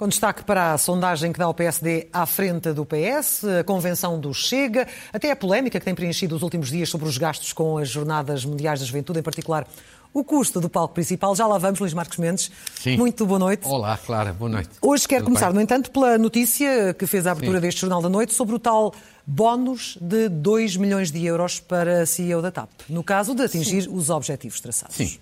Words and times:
Com 0.00 0.08
destaque 0.08 0.42
para 0.44 0.72
a 0.72 0.78
sondagem 0.78 1.30
que 1.30 1.38
dá 1.38 1.46
o 1.46 1.52
PSD 1.52 2.08
à 2.10 2.24
frente 2.24 2.72
do 2.72 2.86
PS, 2.86 3.44
a 3.44 3.62
convenção 3.62 4.18
do 4.18 4.32
Chega, 4.32 4.88
até 5.12 5.30
a 5.30 5.36
polémica 5.36 5.78
que 5.78 5.84
tem 5.84 5.94
preenchido 5.94 6.34
os 6.34 6.42
últimos 6.42 6.70
dias 6.70 6.88
sobre 6.88 7.06
os 7.06 7.18
gastos 7.18 7.52
com 7.52 7.76
as 7.76 7.90
Jornadas 7.90 8.42
Mundiais 8.42 8.80
da 8.80 8.86
Juventude, 8.86 9.20
em 9.20 9.22
particular 9.22 9.68
o 10.12 10.24
custo 10.24 10.60
do 10.60 10.68
palco 10.68 10.94
principal. 10.94 11.34
Já 11.34 11.46
lá 11.46 11.58
vamos, 11.58 11.78
Luís 11.78 11.94
Marcos 11.94 12.18
Mendes. 12.18 12.50
Sim. 12.80 12.96
Muito 12.96 13.24
boa 13.26 13.38
noite. 13.38 13.66
Olá, 13.66 13.96
Clara, 13.96 14.32
boa 14.32 14.50
noite. 14.50 14.70
Hoje 14.82 15.06
quero 15.06 15.22
Tudo 15.22 15.28
começar, 15.28 15.46
bem? 15.46 15.56
no 15.56 15.60
entanto, 15.60 15.90
pela 15.90 16.18
notícia 16.18 16.94
que 16.94 17.06
fez 17.06 17.26
a 17.26 17.32
abertura 17.32 17.58
Sim. 17.58 17.62
deste 17.62 17.80
Jornal 17.80 18.02
da 18.02 18.08
Noite 18.08 18.34
sobre 18.34 18.54
o 18.54 18.58
tal 18.58 18.92
bónus 19.26 19.96
de 20.00 20.28
2 20.28 20.76
milhões 20.76 21.12
de 21.12 21.24
euros 21.24 21.60
para 21.60 22.02
a 22.02 22.06
CEO 22.06 22.42
da 22.42 22.50
TAP, 22.50 22.68
no 22.88 23.04
caso 23.04 23.34
de 23.34 23.42
atingir 23.42 23.88
os 23.88 24.10
objetivos 24.10 24.60
traçados. 24.60 24.96
Sim. 24.96 25.18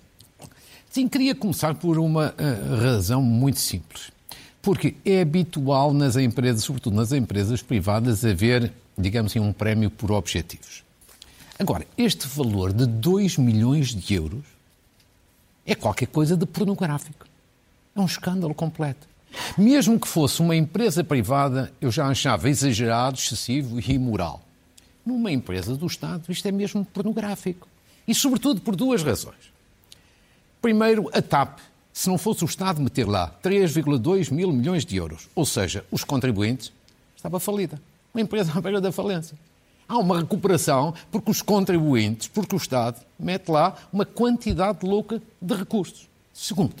Sim, 0.89 1.07
queria 1.07 1.35
começar 1.35 1.75
por 1.75 1.99
uma 1.99 2.33
eh, 2.37 2.75
razão 2.81 3.21
muito 3.21 3.59
simples. 3.59 4.11
Porque 4.59 4.95
é 5.05 5.21
habitual 5.21 5.93
nas 5.93 6.15
empresas, 6.15 6.63
sobretudo 6.63 6.95
nas 6.95 7.11
empresas 7.11 7.61
privadas, 7.61 8.25
haver, 8.25 8.73
digamos 8.97 9.31
assim, 9.31 9.39
um 9.39 9.53
prémio 9.53 9.91
por 9.91 10.11
objetivos. 10.11 10.83
Agora, 11.59 11.85
este 11.97 12.27
valor 12.27 12.73
de 12.73 12.87
2 12.87 13.37
milhões 13.37 13.89
de 13.93 14.15
euros 14.15 14.43
é 15.71 15.75
qualquer 15.75 16.07
coisa 16.07 16.35
de 16.35 16.45
pornográfico. 16.45 17.27
É 17.95 17.99
um 17.99 18.05
escândalo 18.05 18.53
completo. 18.55 19.07
Mesmo 19.55 19.99
que 19.99 20.07
fosse 20.07 20.41
uma 20.41 20.55
empresa 20.55 21.03
privada, 21.03 21.71
eu 21.79 21.91
já 21.91 22.07
achava 22.07 22.49
exagerado, 22.49 23.17
excessivo 23.17 23.79
e 23.79 23.91
imoral. 23.91 24.41
Numa 25.05 25.31
empresa 25.31 25.75
do 25.75 25.85
Estado, 25.85 26.23
isto 26.29 26.47
é 26.47 26.51
mesmo 26.51 26.83
pornográfico. 26.85 27.67
E, 28.07 28.15
sobretudo, 28.15 28.61
por 28.61 28.75
duas 28.75 29.03
razões. 29.03 29.53
Primeiro, 30.59 31.09
a 31.13 31.21
TAP, 31.21 31.59
se 31.93 32.09
não 32.09 32.17
fosse 32.17 32.43
o 32.43 32.47
Estado 32.47 32.81
meter 32.81 33.07
lá 33.07 33.31
3,2 33.43 34.31
mil 34.31 34.51
milhões 34.51 34.83
de 34.83 34.97
euros, 34.97 35.29
ou 35.35 35.45
seja, 35.45 35.85
os 35.91 36.03
contribuintes, 36.03 36.71
estava 37.15 37.39
falida. 37.39 37.79
Uma 38.13 38.21
empresa 38.21 38.51
à 38.55 38.59
beira 38.59 38.81
da 38.81 38.91
falência. 38.91 39.37
Há 39.89 39.97
uma 39.97 40.19
recuperação 40.19 40.93
porque 41.11 41.31
os 41.31 41.41
contribuintes, 41.41 42.27
porque 42.27 42.55
o 42.55 42.57
Estado 42.57 43.01
mete 43.19 43.49
lá 43.49 43.75
uma 43.91 44.05
quantidade 44.05 44.85
louca 44.85 45.19
de 45.41 45.55
recursos. 45.55 46.07
Segundo, 46.31 46.75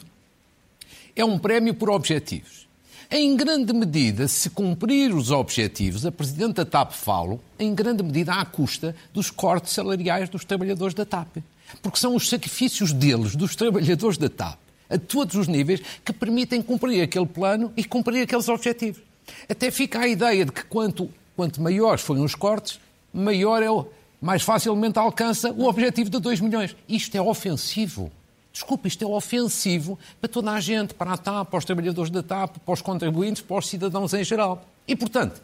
é 1.15 1.25
um 1.25 1.39
prémio 1.39 1.73
por 1.73 1.89
objetivos. 1.89 2.67
Em 3.09 3.35
grande 3.35 3.73
medida, 3.73 4.27
se 4.27 4.51
cumprir 4.51 5.11
os 5.15 5.31
objetivos, 5.31 6.05
a 6.05 6.11
Presidente 6.11 6.57
da 6.57 6.65
TAP 6.65 6.91
falo, 6.91 7.41
em 7.57 7.73
grande 7.73 8.03
medida 8.03 8.33
à 8.33 8.45
custa 8.45 8.95
dos 9.11 9.31
cortes 9.31 9.73
salariais 9.73 10.29
dos 10.29 10.45
trabalhadores 10.45 10.93
da 10.93 11.03
TAP. 11.03 11.37
Porque 11.81 11.97
são 11.97 12.15
os 12.15 12.29
sacrifícios 12.29 12.93
deles, 12.93 13.35
dos 13.35 13.55
trabalhadores 13.55 14.19
da 14.19 14.29
TAP, 14.29 14.59
a 14.87 14.99
todos 14.99 15.33
os 15.33 15.47
níveis, 15.47 15.81
que 16.05 16.13
permitem 16.13 16.61
cumprir 16.61 17.01
aquele 17.01 17.25
plano 17.25 17.73
e 17.75 17.83
cumprir 17.83 18.21
aqueles 18.21 18.47
objetivos. 18.47 19.01
Até 19.49 19.71
fica 19.71 20.01
a 20.01 20.07
ideia 20.07 20.45
de 20.45 20.51
que 20.51 20.63
quanto, 20.65 21.09
quanto 21.35 21.59
maiores 21.59 22.03
forem 22.03 22.23
os 22.23 22.35
cortes, 22.35 22.79
maior 23.13 23.61
é 23.63 23.69
o, 23.69 23.87
mais 24.21 24.41
facilmente 24.41 24.97
alcança 24.99 25.51
o 25.51 25.65
objetivo 25.65 26.09
de 26.09 26.19
2 26.19 26.39
milhões. 26.41 26.75
Isto 26.87 27.15
é 27.15 27.21
ofensivo. 27.21 28.11
Desculpa, 28.51 28.87
isto 28.87 29.03
é 29.03 29.07
ofensivo 29.07 29.97
para 30.19 30.29
toda 30.29 30.51
a 30.51 30.59
gente, 30.59 30.93
para 30.93 31.13
a 31.13 31.17
TAP, 31.17 31.49
para 31.49 31.57
os 31.59 31.65
trabalhadores 31.65 32.09
da 32.11 32.23
TAP, 32.23 32.57
para 32.57 32.73
os 32.73 32.81
contribuintes, 32.81 33.41
para 33.41 33.57
os 33.57 33.67
cidadãos 33.67 34.13
em 34.13 34.23
geral. 34.23 34.65
E, 34.87 34.95
portanto, 34.95 35.41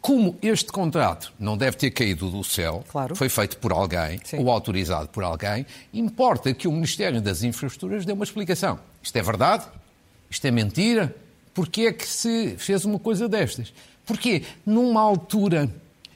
como 0.00 0.36
este 0.42 0.70
contrato 0.72 1.32
não 1.38 1.56
deve 1.56 1.76
ter 1.76 1.90
caído 1.92 2.28
do 2.30 2.42
céu, 2.44 2.84
Claro. 2.90 3.14
foi 3.16 3.28
feito 3.28 3.56
por 3.58 3.72
alguém, 3.72 4.20
Sim. 4.24 4.38
ou 4.40 4.50
autorizado 4.50 5.08
por 5.08 5.22
alguém, 5.24 5.64
importa 5.94 6.52
que 6.52 6.66
o 6.68 6.72
Ministério 6.72 7.20
das 7.20 7.42
Infraestruturas 7.42 8.04
dê 8.04 8.12
uma 8.12 8.24
explicação. 8.24 8.78
Isto 9.02 9.16
é 9.16 9.22
verdade? 9.22 9.64
Isto 10.28 10.44
é 10.46 10.50
mentira? 10.50 11.14
Porquê 11.54 11.82
é 11.82 11.92
que 11.92 12.06
se 12.06 12.56
fez 12.58 12.84
uma 12.84 12.98
coisa 12.98 13.28
destas? 13.28 13.72
Porque 14.04 14.42
numa 14.66 15.00
altura 15.00 15.72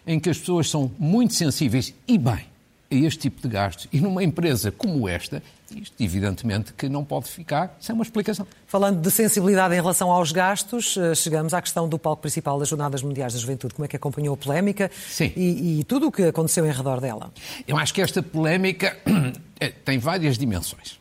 em 0.06 0.18
que 0.18 0.30
as 0.30 0.38
pessoas 0.38 0.68
são 0.68 0.90
muito 0.98 1.34
sensíveis, 1.34 1.94
e 2.06 2.18
bem, 2.18 2.46
a 2.90 2.94
este 2.94 3.20
tipo 3.20 3.40
de 3.40 3.48
gastos, 3.48 3.88
e 3.92 4.00
numa 4.00 4.22
empresa 4.22 4.70
como 4.70 5.08
esta, 5.08 5.42
isto 5.74 5.94
evidentemente 5.98 6.72
que 6.74 6.88
não 6.88 7.04
pode 7.04 7.28
ficar 7.28 7.74
sem 7.80 7.94
uma 7.94 8.04
explicação. 8.04 8.46
Falando 8.66 9.00
de 9.00 9.10
sensibilidade 9.10 9.74
em 9.74 9.78
relação 9.78 10.10
aos 10.10 10.30
gastos, 10.30 10.96
eh, 10.96 11.14
chegamos 11.14 11.54
à 11.54 11.62
questão 11.62 11.88
do 11.88 11.98
palco 11.98 12.20
principal 12.20 12.58
das 12.58 12.68
Jornadas 12.68 13.02
Mundiais 13.02 13.32
da 13.32 13.38
Juventude. 13.38 13.74
Como 13.74 13.86
é 13.86 13.88
que 13.88 13.96
acompanhou 13.96 14.34
a 14.34 14.36
polémica. 14.36 14.90
E, 15.34 15.80
e 15.80 15.84
tudo 15.84 16.08
o 16.08 16.12
que 16.12 16.24
aconteceu 16.24 16.66
em 16.66 16.72
redor 16.72 17.00
dela? 17.00 17.32
Eu 17.66 17.78
acho 17.78 17.94
que 17.94 18.02
esta 18.02 18.22
polémica 18.22 18.98
eh, 19.58 19.70
tem 19.84 19.98
várias 19.98 20.36
dimensões. 20.36 21.00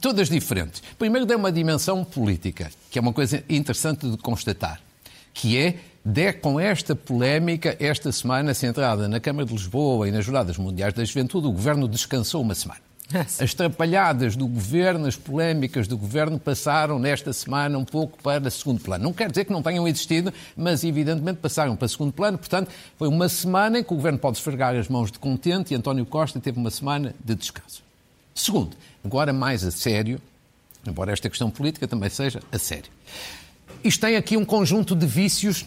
Todas 0.00 0.28
diferentes. 0.28 0.82
Primeiro, 0.98 1.26
tem 1.26 1.36
uma 1.36 1.52
dimensão 1.52 2.04
política, 2.04 2.70
que 2.90 2.98
é 2.98 3.02
uma 3.02 3.12
coisa 3.12 3.44
interessante 3.48 4.08
de 4.08 4.16
constatar, 4.16 4.80
que 5.34 5.58
é, 5.58 5.76
de, 6.04 6.32
com 6.34 6.60
esta 6.60 6.94
polémica, 6.94 7.76
esta 7.80 8.12
semana 8.12 8.52
centrada 8.52 9.08
na 9.08 9.18
Câmara 9.18 9.46
de 9.46 9.52
Lisboa 9.52 10.06
e 10.06 10.12
nas 10.12 10.24
Jornadas 10.24 10.58
Mundiais 10.58 10.92
da 10.92 11.02
Juventude, 11.02 11.46
o 11.46 11.52
Governo 11.52 11.88
descansou 11.88 12.42
uma 12.42 12.54
semana. 12.54 12.80
As 13.40 13.54
trapalhadas 13.54 14.34
do 14.34 14.46
Governo, 14.46 15.06
as 15.06 15.16
polémicas 15.16 15.86
do 15.86 15.96
Governo 15.96 16.38
passaram 16.38 16.98
nesta 16.98 17.32
semana 17.32 17.78
um 17.78 17.84
pouco 17.84 18.20
para 18.22 18.50
segundo 18.50 18.80
plano. 18.80 19.04
Não 19.04 19.12
quer 19.12 19.30
dizer 19.30 19.44
que 19.44 19.52
não 19.52 19.62
tenham 19.62 19.86
existido, 19.86 20.32
mas 20.56 20.84
evidentemente 20.84 21.38
passaram 21.38 21.76
para 21.76 21.86
segundo 21.86 22.12
plano. 22.12 22.36
Portanto, 22.36 22.70
foi 22.98 23.08
uma 23.08 23.28
semana 23.28 23.78
em 23.78 23.84
que 23.84 23.92
o 23.92 23.96
Governo 23.96 24.18
pode 24.18 24.38
esfregar 24.38 24.74
as 24.74 24.88
mãos 24.88 25.12
de 25.12 25.18
contente 25.18 25.72
e 25.72 25.76
António 25.76 26.04
Costa 26.04 26.40
teve 26.40 26.58
uma 26.58 26.70
semana 26.70 27.14
de 27.24 27.34
descanso. 27.34 27.82
Segundo, 28.34 28.76
agora 29.04 29.32
mais 29.32 29.64
a 29.64 29.70
sério, 29.70 30.20
embora 30.86 31.12
esta 31.12 31.30
questão 31.30 31.50
política 31.50 31.86
também 31.86 32.10
seja 32.10 32.42
a 32.50 32.58
sério. 32.58 32.90
Isto 33.82 34.00
tem 34.00 34.16
aqui 34.16 34.36
um 34.36 34.44
conjunto 34.44 34.96
de 34.96 35.06
vícios 35.06 35.66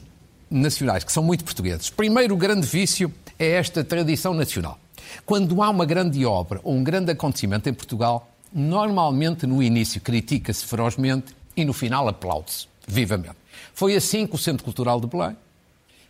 nacionais, 0.50 1.04
que 1.04 1.12
são 1.12 1.24
muito 1.24 1.44
portugueses. 1.44 1.90
Primeiro, 1.90 2.34
o 2.34 2.38
grande 2.38 2.66
vício 2.66 3.14
é 3.38 3.52
esta 3.52 3.84
tradição 3.84 4.34
nacional. 4.34 4.80
Quando 5.26 5.62
há 5.62 5.70
uma 5.70 5.86
grande 5.86 6.26
obra 6.26 6.60
ou 6.64 6.74
um 6.74 6.84
grande 6.84 7.12
acontecimento 7.12 7.70
em 7.70 7.74
Portugal, 7.74 8.30
normalmente 8.54 9.46
no 9.46 9.62
início 9.62 10.02
critica-se 10.02 10.66
ferozmente 10.66 11.36
e 11.56 11.66
no 11.66 11.74
final 11.74 12.08
aplaude-se 12.08 12.68
vivamente. 12.88 13.36
Foi 13.74 13.96
assim 13.96 14.26
com 14.26 14.36
o 14.36 14.40
Centro 14.40 14.64
Cultural 14.64 15.00
de 15.00 15.08
Belém, 15.08 15.36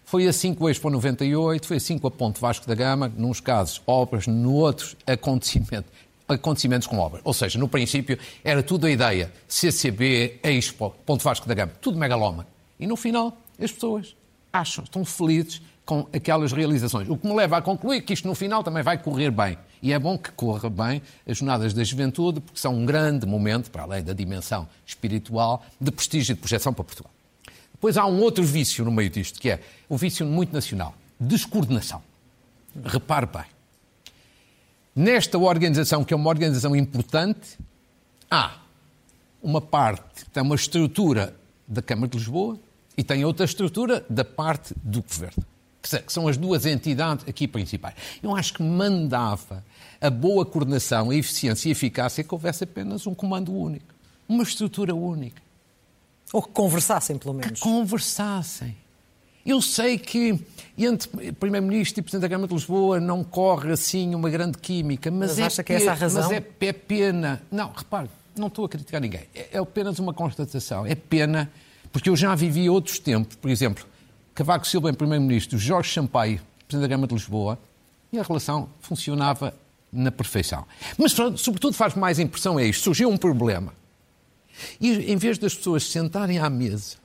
foi 0.05 0.27
assim 0.27 0.53
com 0.53 0.65
o 0.65 0.69
Expo 0.69 0.89
98, 0.89 1.67
foi 1.67 1.77
assim 1.77 1.97
com 1.97 2.07
a 2.07 2.11
Ponte 2.11 2.39
Vasco 2.39 2.65
da 2.65 2.75
Gama, 2.75 3.11
nos 3.17 3.39
casos 3.39 3.81
obras, 3.85 4.25
noutros 4.25 4.95
acontecimentos, 5.05 5.91
acontecimentos 6.27 6.87
com 6.87 6.97
obras. 6.97 7.21
Ou 7.25 7.33
seja, 7.33 7.59
no 7.59 7.67
princípio 7.67 8.17
era 8.43 8.63
tudo 8.63 8.87
a 8.87 8.91
ideia, 8.91 9.31
CCB, 9.47 10.39
Expo, 10.43 10.95
Ponte 11.05 11.23
Vasco 11.23 11.47
da 11.47 11.53
Gama, 11.53 11.73
tudo 11.81 11.97
megalómano. 11.97 12.47
E 12.79 12.87
no 12.87 12.95
final 12.95 13.35
as 13.59 13.71
pessoas 13.71 14.15
acham, 14.51 14.83
estão 14.83 15.03
felizes 15.05 15.61
com 15.85 16.05
aquelas 16.11 16.51
realizações. 16.51 17.09
O 17.09 17.17
que 17.17 17.25
me 17.25 17.33
leva 17.33 17.57
a 17.57 17.61
concluir 17.61 18.01
que 18.01 18.13
isto 18.13 18.27
no 18.27 18.35
final 18.35 18.61
também 18.61 18.83
vai 18.83 18.97
correr 18.97 19.31
bem. 19.31 19.57
E 19.81 19.93
é 19.93 19.99
bom 19.99 20.17
que 20.17 20.31
corra 20.31 20.69
bem 20.69 21.01
as 21.25 21.37
Jornadas 21.37 21.73
da 21.73 21.83
Juventude, 21.83 22.41
porque 22.41 22.59
são 22.59 22.75
um 22.75 22.85
grande 22.85 23.25
momento, 23.25 23.71
para 23.71 23.83
além 23.83 24.03
da 24.03 24.11
dimensão 24.11 24.67
espiritual, 24.85 25.65
de 25.79 25.91
prestígio 25.91 26.33
e 26.33 26.35
de 26.35 26.41
projeção 26.41 26.73
para 26.73 26.83
Portugal. 26.83 27.11
Depois 27.71 27.95
há 27.95 28.05
um 28.05 28.19
outro 28.19 28.43
vício 28.43 28.83
no 28.83 28.91
meio 28.91 29.09
disto, 29.09 29.39
que 29.39 29.49
é 29.49 29.61
um 29.89 29.95
vício 29.95 30.25
muito 30.25 30.51
nacional. 30.51 30.93
Descoordenação. 31.19 32.01
Repare 32.83 33.27
bem. 33.27 33.45
Nesta 34.95 35.37
organização, 35.37 36.03
que 36.03 36.13
é 36.13 36.17
uma 36.17 36.29
organização 36.29 36.75
importante, 36.75 37.57
há 38.29 38.57
uma 39.41 39.61
parte, 39.61 40.25
tem 40.33 40.43
uma 40.43 40.55
estrutura 40.55 41.35
da 41.67 41.81
Câmara 41.81 42.09
de 42.09 42.17
Lisboa 42.17 42.59
e 42.97 43.03
tem 43.03 43.23
outra 43.23 43.45
estrutura 43.45 44.03
da 44.09 44.25
parte 44.25 44.73
do 44.83 45.01
Governo. 45.01 45.45
Que 45.81 46.11
são 46.11 46.27
as 46.27 46.35
duas 46.35 46.65
entidades 46.65 47.25
aqui 47.29 47.47
principais. 47.47 47.95
Eu 48.21 48.35
acho 48.35 48.55
que 48.55 48.63
mandava 48.63 49.63
a 50.01 50.09
boa 50.09 50.45
coordenação, 50.45 51.11
a 51.11 51.15
eficiência 51.15 51.69
e 51.69 51.71
a 51.71 51.73
eficácia 51.73 52.23
que 52.23 52.33
houvesse 52.33 52.63
apenas 52.63 53.07
um 53.07 53.13
comando 53.13 53.53
único. 53.53 53.85
Uma 54.27 54.44
estrutura 54.44 54.94
única 54.94 55.41
Ou 56.33 56.41
que 56.41 56.49
conversassem, 56.49 57.17
pelo 57.17 57.33
menos. 57.33 57.59
conversassem. 57.59 58.75
Eu 59.45 59.61
sei 59.61 59.97
que 59.97 60.38
entre 60.77 61.31
Primeiro-Ministro 61.31 62.01
e 62.01 62.03
Presidente 62.03 62.23
da 62.23 62.29
Câmara 62.29 62.50
de 62.50 62.53
Lisboa 62.53 63.00
não 63.00 63.23
corre 63.23 63.71
assim 63.71 64.13
uma 64.13 64.29
grande 64.29 64.57
química, 64.57 65.09
mas, 65.09 65.29
Mas 65.29 65.39
é, 65.39 65.43
acha 65.43 65.63
que 65.63 65.71
é 65.71 65.77
essa 65.77 65.91
a 65.91 65.93
razão? 65.93 66.23
Mas 66.23 66.31
é, 66.33 66.65
é 66.65 66.73
pena. 66.73 67.41
Não, 67.50 67.71
repare, 67.71 68.09
não 68.35 68.47
estou 68.47 68.65
a 68.65 68.69
criticar 68.69 69.00
ninguém. 69.00 69.21
É, 69.33 69.47
é 69.53 69.57
apenas 69.57 70.00
uma 70.00 70.13
constatação. 70.13 70.85
É 70.85 70.95
pena, 70.95 71.50
porque 71.97 72.09
eu 72.09 72.15
já 72.15 72.35
vivi 72.35 72.69
outros 72.69 72.99
tempos. 72.99 73.35
Por 73.35 73.49
exemplo, 73.49 73.83
Cavaco 74.35 74.67
Silva 74.67 74.89
em 74.89 74.94
Primeiro-Ministro, 74.94 75.57
Jorge 75.57 75.91
Sampaio, 75.91 76.39
Presidente 76.67 76.88
da 76.88 76.94
Câmara 76.94 77.07
de 77.07 77.13
Lisboa, 77.15 77.57
e 78.13 78.19
a 78.19 78.23
relação 78.23 78.69
funcionava 78.79 79.53
na 79.91 80.11
perfeição. 80.11 80.65
Mas, 80.97 81.13
sobretudo, 81.38 81.73
faz 81.73 81.95
mais 81.95 82.19
impressão 82.19 82.59
é 82.59 82.65
isto. 82.65 82.83
Surgiu 82.83 83.09
um 83.09 83.17
problema. 83.17 83.73
E 84.79 85.11
em 85.11 85.17
vez 85.17 85.39
das 85.39 85.55
pessoas 85.55 85.89
sentarem 85.89 86.38
à 86.38 86.49
mesa, 86.49 86.97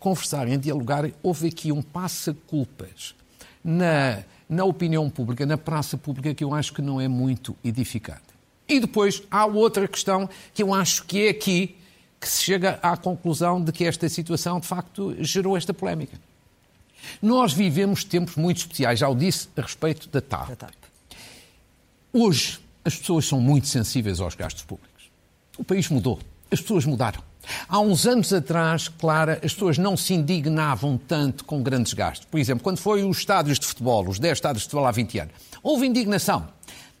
conversarem, 0.00 0.58
dialogarem, 0.58 1.14
houve 1.22 1.46
aqui 1.48 1.70
um 1.70 1.80
passa-culpas 1.80 3.14
na, 3.62 4.24
na 4.48 4.64
opinião 4.64 5.08
pública, 5.08 5.46
na 5.46 5.56
praça 5.56 5.96
pública, 5.96 6.34
que 6.34 6.42
eu 6.42 6.52
acho 6.52 6.72
que 6.72 6.82
não 6.82 7.00
é 7.00 7.06
muito 7.06 7.56
edificante. 7.62 8.20
E 8.68 8.80
depois 8.80 9.22
há 9.30 9.46
outra 9.46 9.86
questão 9.86 10.28
que 10.52 10.62
eu 10.62 10.74
acho 10.74 11.04
que 11.04 11.26
é 11.26 11.30
aqui 11.30 11.76
que 12.22 12.28
se 12.28 12.40
chega 12.40 12.78
à 12.80 12.96
conclusão 12.96 13.60
de 13.60 13.72
que 13.72 13.84
esta 13.84 14.08
situação, 14.08 14.60
de 14.60 14.66
facto, 14.68 15.16
gerou 15.18 15.56
esta 15.56 15.74
polémica. 15.74 16.16
Nós 17.20 17.52
vivemos 17.52 18.04
tempos 18.04 18.36
muito 18.36 18.58
especiais, 18.58 19.00
já 19.00 19.08
o 19.08 19.14
disse 19.16 19.48
a 19.56 19.62
respeito 19.62 20.08
da 20.08 20.20
TAP. 20.20 20.50
Hoje, 22.12 22.60
as 22.84 22.94
pessoas 22.94 23.26
são 23.26 23.40
muito 23.40 23.66
sensíveis 23.66 24.20
aos 24.20 24.36
gastos 24.36 24.62
públicos. 24.62 25.10
O 25.58 25.64
país 25.64 25.88
mudou, 25.88 26.20
as 26.48 26.60
pessoas 26.60 26.84
mudaram. 26.84 27.20
Há 27.68 27.80
uns 27.80 28.06
anos 28.06 28.32
atrás, 28.32 28.86
Clara, 28.86 29.40
as 29.42 29.52
pessoas 29.52 29.76
não 29.76 29.96
se 29.96 30.14
indignavam 30.14 30.96
tanto 30.96 31.44
com 31.44 31.60
grandes 31.60 31.92
gastos. 31.92 32.28
Por 32.30 32.38
exemplo, 32.38 32.62
quando 32.62 32.78
foi 32.78 33.02
os 33.02 33.18
estádios 33.18 33.58
de 33.58 33.66
futebol, 33.66 34.08
os 34.08 34.20
10 34.20 34.38
estádios 34.38 34.62
de 34.62 34.68
futebol 34.68 34.86
há 34.86 34.92
20 34.92 35.18
anos, 35.18 35.34
houve 35.60 35.86
indignação, 35.86 36.48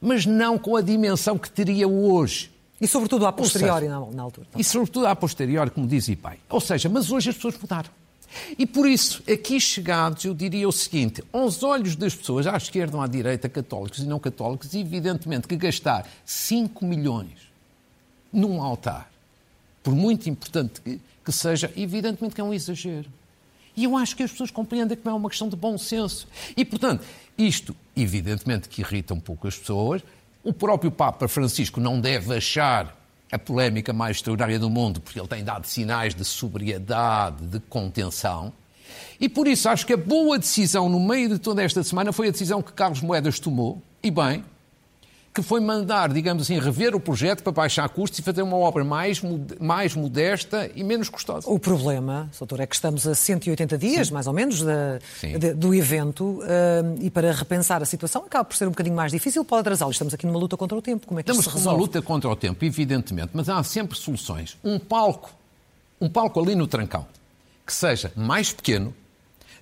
mas 0.00 0.26
não 0.26 0.58
com 0.58 0.74
a 0.74 0.82
dimensão 0.82 1.38
que 1.38 1.48
teria 1.48 1.86
hoje. 1.86 2.51
E 2.82 2.88
sobretudo 2.88 3.24
a 3.26 3.32
posteriori, 3.32 3.86
seja, 3.86 4.00
na, 4.10 4.22
altura. 4.22 4.48
E 4.58 4.64
sobretudo 4.64 5.06
a 5.06 5.14
posteriori, 5.14 5.70
como 5.70 5.86
diz 5.86 6.08
Ipai. 6.08 6.40
Ou 6.50 6.60
seja, 6.60 6.88
mas 6.88 7.12
hoje 7.12 7.30
as 7.30 7.36
pessoas 7.36 7.56
mudaram. 7.56 7.90
E 8.58 8.66
por 8.66 8.88
isso, 8.88 9.22
aqui 9.30 9.60
chegados, 9.60 10.24
eu 10.24 10.34
diria 10.34 10.68
o 10.68 10.72
seguinte: 10.72 11.22
aos 11.32 11.62
olhos 11.62 11.94
das 11.94 12.12
pessoas, 12.12 12.44
à 12.44 12.56
esquerda 12.56 12.96
ou 12.96 13.02
à 13.02 13.06
direita, 13.06 13.48
católicos 13.48 14.00
e 14.00 14.04
não 14.04 14.18
católicos, 14.18 14.74
evidentemente 14.74 15.46
que 15.46 15.54
gastar 15.54 16.08
5 16.26 16.84
milhões 16.84 17.52
num 18.32 18.60
altar, 18.60 19.08
por 19.80 19.94
muito 19.94 20.28
importante 20.28 20.80
que, 20.80 21.00
que 21.24 21.30
seja, 21.30 21.72
evidentemente 21.76 22.34
que 22.34 22.40
é 22.40 22.44
um 22.44 22.52
exagero. 22.52 23.08
E 23.76 23.84
eu 23.84 23.96
acho 23.96 24.16
que 24.16 24.24
as 24.24 24.32
pessoas 24.32 24.50
compreendem 24.50 24.96
que 24.96 25.04
não 25.04 25.12
é 25.12 25.14
uma 25.14 25.28
questão 25.30 25.48
de 25.48 25.54
bom 25.54 25.78
senso. 25.78 26.26
E, 26.56 26.64
portanto, 26.64 27.04
isto, 27.38 27.76
evidentemente, 27.96 28.68
que 28.68 28.82
irrita 28.82 29.14
um 29.14 29.20
pouco 29.20 29.46
as 29.46 29.56
pessoas. 29.56 30.02
O 30.44 30.52
próprio 30.52 30.90
Papa 30.90 31.28
Francisco 31.28 31.80
não 31.80 32.00
deve 32.00 32.36
achar 32.36 32.96
a 33.30 33.38
polémica 33.38 33.92
mais 33.92 34.16
extraordinária 34.16 34.58
do 34.58 34.68
mundo, 34.68 35.00
porque 35.00 35.18
ele 35.18 35.28
tem 35.28 35.44
dado 35.44 35.66
sinais 35.66 36.14
de 36.14 36.24
sobriedade, 36.24 37.46
de 37.46 37.60
contenção. 37.60 38.52
E 39.20 39.28
por 39.28 39.46
isso 39.46 39.68
acho 39.68 39.86
que 39.86 39.92
a 39.92 39.96
boa 39.96 40.38
decisão 40.38 40.88
no 40.88 41.00
meio 41.00 41.28
de 41.28 41.38
toda 41.38 41.62
esta 41.62 41.82
semana 41.82 42.12
foi 42.12 42.28
a 42.28 42.30
decisão 42.30 42.60
que 42.60 42.72
Carlos 42.72 43.00
Moedas 43.00 43.38
tomou, 43.38 43.80
e 44.02 44.10
bem, 44.10 44.44
que 45.34 45.40
foi 45.40 45.60
mandar, 45.60 46.12
digamos 46.12 46.42
assim, 46.42 46.58
rever 46.58 46.94
o 46.94 47.00
projeto 47.00 47.42
para 47.42 47.52
baixar 47.52 47.88
custos 47.88 48.18
e 48.18 48.22
fazer 48.22 48.42
uma 48.42 48.56
obra 48.56 48.84
mais, 48.84 49.22
mais 49.58 49.94
modesta 49.94 50.70
e 50.74 50.84
menos 50.84 51.08
custosa. 51.08 51.48
O 51.48 51.58
problema, 51.58 52.28
doutor, 52.38 52.60
é 52.60 52.66
que 52.66 52.74
estamos 52.74 53.06
a 53.06 53.14
180 53.14 53.78
dias, 53.78 54.08
Sim. 54.08 54.14
mais 54.14 54.26
ou 54.26 54.34
menos, 54.34 54.60
da, 54.60 54.98
de, 55.22 55.54
do 55.54 55.74
evento 55.74 56.40
uh, 56.42 56.98
e 57.00 57.08
para 57.08 57.32
repensar 57.32 57.82
a 57.82 57.86
situação 57.86 58.24
acaba 58.26 58.44
por 58.44 58.54
ser 58.54 58.66
um 58.66 58.70
bocadinho 58.70 58.94
mais 58.94 59.10
difícil, 59.10 59.42
pode 59.42 59.60
atrasá-lo. 59.60 59.90
Estamos 59.90 60.12
aqui 60.12 60.26
numa 60.26 60.38
luta 60.38 60.54
contra 60.56 60.76
o 60.76 60.82
tempo. 60.82 61.06
Como 61.06 61.18
é 61.18 61.22
que 61.22 61.30
Estamos 61.30 61.46
isso 61.46 61.50
se 61.50 61.56
resolve? 61.56 61.76
uma 61.76 61.82
luta 61.82 62.02
contra 62.02 62.28
o 62.28 62.36
tempo, 62.36 62.62
evidentemente, 62.62 63.30
mas 63.32 63.48
há 63.48 63.62
sempre 63.62 63.96
soluções. 63.96 64.58
Um 64.62 64.78
palco, 64.78 65.30
um 65.98 66.10
palco 66.10 66.38
ali 66.40 66.54
no 66.54 66.66
Trancão, 66.66 67.06
que 67.66 67.72
seja 67.72 68.12
mais 68.14 68.52
pequeno, 68.52 68.94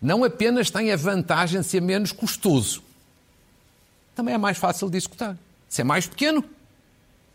não 0.02 0.25
apenas 0.25 0.69
tem 0.69 0.90
a 0.90 0.96
vantagem 0.96 1.61
de 1.61 1.67
ser 1.67 1.81
menos 1.81 2.11
custoso, 2.11 2.82
também 4.17 4.34
é 4.34 4.38
mais 4.38 4.58
fácil 4.58 4.90
de 4.90 4.96
executar. 4.96 5.37
Se 5.70 5.82
é 5.82 5.84
mais 5.84 6.05
pequeno, 6.05 6.44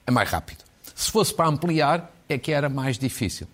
é 0.05 0.11
mais 0.11 0.29
rápido. 0.29 0.63
Se 0.93 1.09
fosse 1.09 1.33
para 1.33 1.47
ampliar, 1.47 2.13
é 2.27 2.37
que 2.37 2.51
era 2.51 2.67
mais 2.67 2.97
difícil. 2.97 3.47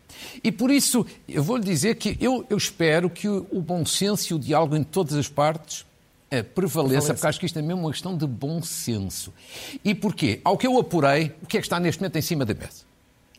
E 0.43 0.51
por 0.51 0.71
isso, 0.71 1.05
eu 1.29 1.43
vou 1.43 1.57
lhe 1.57 1.63
dizer 1.63 1.95
que 1.95 2.17
eu, 2.19 2.43
eu 2.49 2.57
espero 2.57 3.07
que 3.07 3.29
o, 3.29 3.45
o, 3.51 3.61
bom 3.61 3.85
senso 3.85 4.33
e 4.33 4.35
o 4.35 4.39
diálogo 4.39 4.75
em 4.75 4.83
todas 4.83 5.13
as 5.13 5.27
partes 5.27 5.85
eh, 6.31 6.41
prevaleça, 6.41 7.13
porque 7.13 7.27
acho 7.27 7.39
que 7.39 7.45
isto 7.45 7.59
é 7.59 7.61
mesmo 7.61 7.81
uma 7.81 7.91
questão 7.91 8.17
de 8.17 8.25
bom 8.25 8.61
senso. 8.63 9.31
E 9.85 9.93
porquê? 9.93 10.41
Ao 10.43 10.57
que 10.57 10.65
eu 10.65 10.79
apurei, 10.79 11.35
o 11.43 11.45
que 11.45 11.57
é 11.57 11.61
que 11.61 11.65
está 11.67 11.79
neste 11.79 12.01
momento 12.01 12.17
em 12.17 12.21
cima 12.21 12.43
da 12.43 12.53
mesa? 12.55 12.90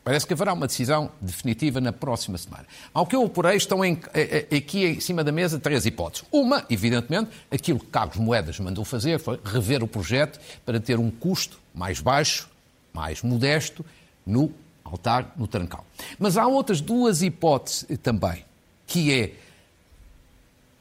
Parece 0.05 0.27
que 0.27 0.33
haverá 0.33 0.53
uma 0.53 0.67
decisão 0.67 1.13
definitiva 1.21 1.81
na 1.81 1.93
próxima 1.93 2.37
semana. 2.37 2.67
Ao 2.93 3.07
que 3.07 3.15
eu 3.15 3.25
apurei, 3.25 3.57
estão 3.57 3.85
em, 3.85 4.01
eh, 4.13 4.47
eh, 4.51 4.57
aqui 4.57 4.85
em 4.85 5.01
cima 5.01 5.23
da 5.23 5.31
mesa 5.31 5.61
três 5.61 5.87
hipóteses. 5.87 6.27
Uma, 6.33 6.65
evidentemente, 6.69 7.31
aquilo 7.51 7.79
que 7.79 7.87
Carlos 7.87 8.17
Moedas 8.17 8.59
mandou 8.59 8.85
fazer 8.85 9.21
foi 9.21 9.39
rever 9.45 9.83
o 9.83 9.87
projeto 9.87 10.41
para 10.67 10.81
ter 10.81 10.99
um 10.99 11.09
custo 11.09 11.61
mais 11.73 12.01
baixo, 12.01 12.51
mais 12.93 13.23
modesto, 13.23 13.85
no 14.27 14.53
altar, 14.83 15.33
no 15.37 15.47
Trancal. 15.47 15.87
Mas 16.19 16.37
há 16.37 16.47
outras 16.49 16.81
duas 16.81 17.23
hipóteses 17.23 17.87
também, 18.03 18.45
que 18.87 19.13
é 19.13 19.35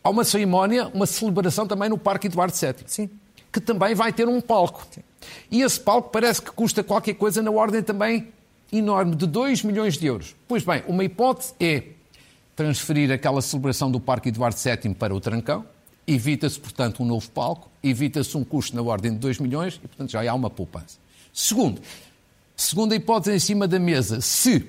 há 0.03 0.09
uma 0.09 0.23
cerimónia, 0.23 0.87
uma 0.87 1.05
celebração 1.05 1.67
também 1.67 1.89
no 1.89 1.97
Parque 1.97 2.25
Eduardo 2.25 2.55
VII. 2.57 2.85
Sim. 2.87 3.09
Que 3.51 3.61
também 3.61 3.93
vai 3.93 4.11
ter 4.11 4.27
um 4.27 4.41
palco. 4.41 4.87
Sim. 4.89 5.01
E 5.51 5.61
esse 5.61 5.79
palco 5.79 6.09
parece 6.09 6.41
que 6.41 6.51
custa 6.51 6.83
qualquer 6.83 7.13
coisa 7.13 7.43
na 7.43 7.51
ordem 7.51 7.83
também 7.83 8.31
enorme 8.71 9.15
de 9.15 9.27
2 9.27 9.63
milhões 9.63 9.97
de 9.97 10.05
euros. 10.05 10.35
Pois 10.47 10.63
bem, 10.63 10.83
uma 10.87 11.03
hipótese 11.03 11.53
é 11.59 11.83
transferir 12.55 13.11
aquela 13.11 13.41
celebração 13.41 13.91
do 13.91 13.99
Parque 13.99 14.29
Eduardo 14.29 14.57
VII 14.57 14.93
para 14.93 15.13
o 15.13 15.19
Trancão, 15.19 15.65
evita-se, 16.05 16.59
portanto, 16.59 17.01
um 17.03 17.05
novo 17.05 17.29
palco, 17.31 17.69
evita-se 17.83 18.35
um 18.37 18.43
custo 18.43 18.75
na 18.75 18.81
ordem 18.81 19.11
de 19.11 19.19
2 19.19 19.39
milhões 19.39 19.75
e, 19.83 19.87
portanto, 19.87 20.11
já 20.11 20.29
há 20.29 20.33
uma 20.33 20.49
poupança. 20.49 20.97
Segundo, 21.33 21.81
segunda 22.55 22.95
hipótese 22.95 23.35
em 23.35 23.39
cima 23.39 23.67
da 23.67 23.79
mesa, 23.79 24.21
se 24.21 24.65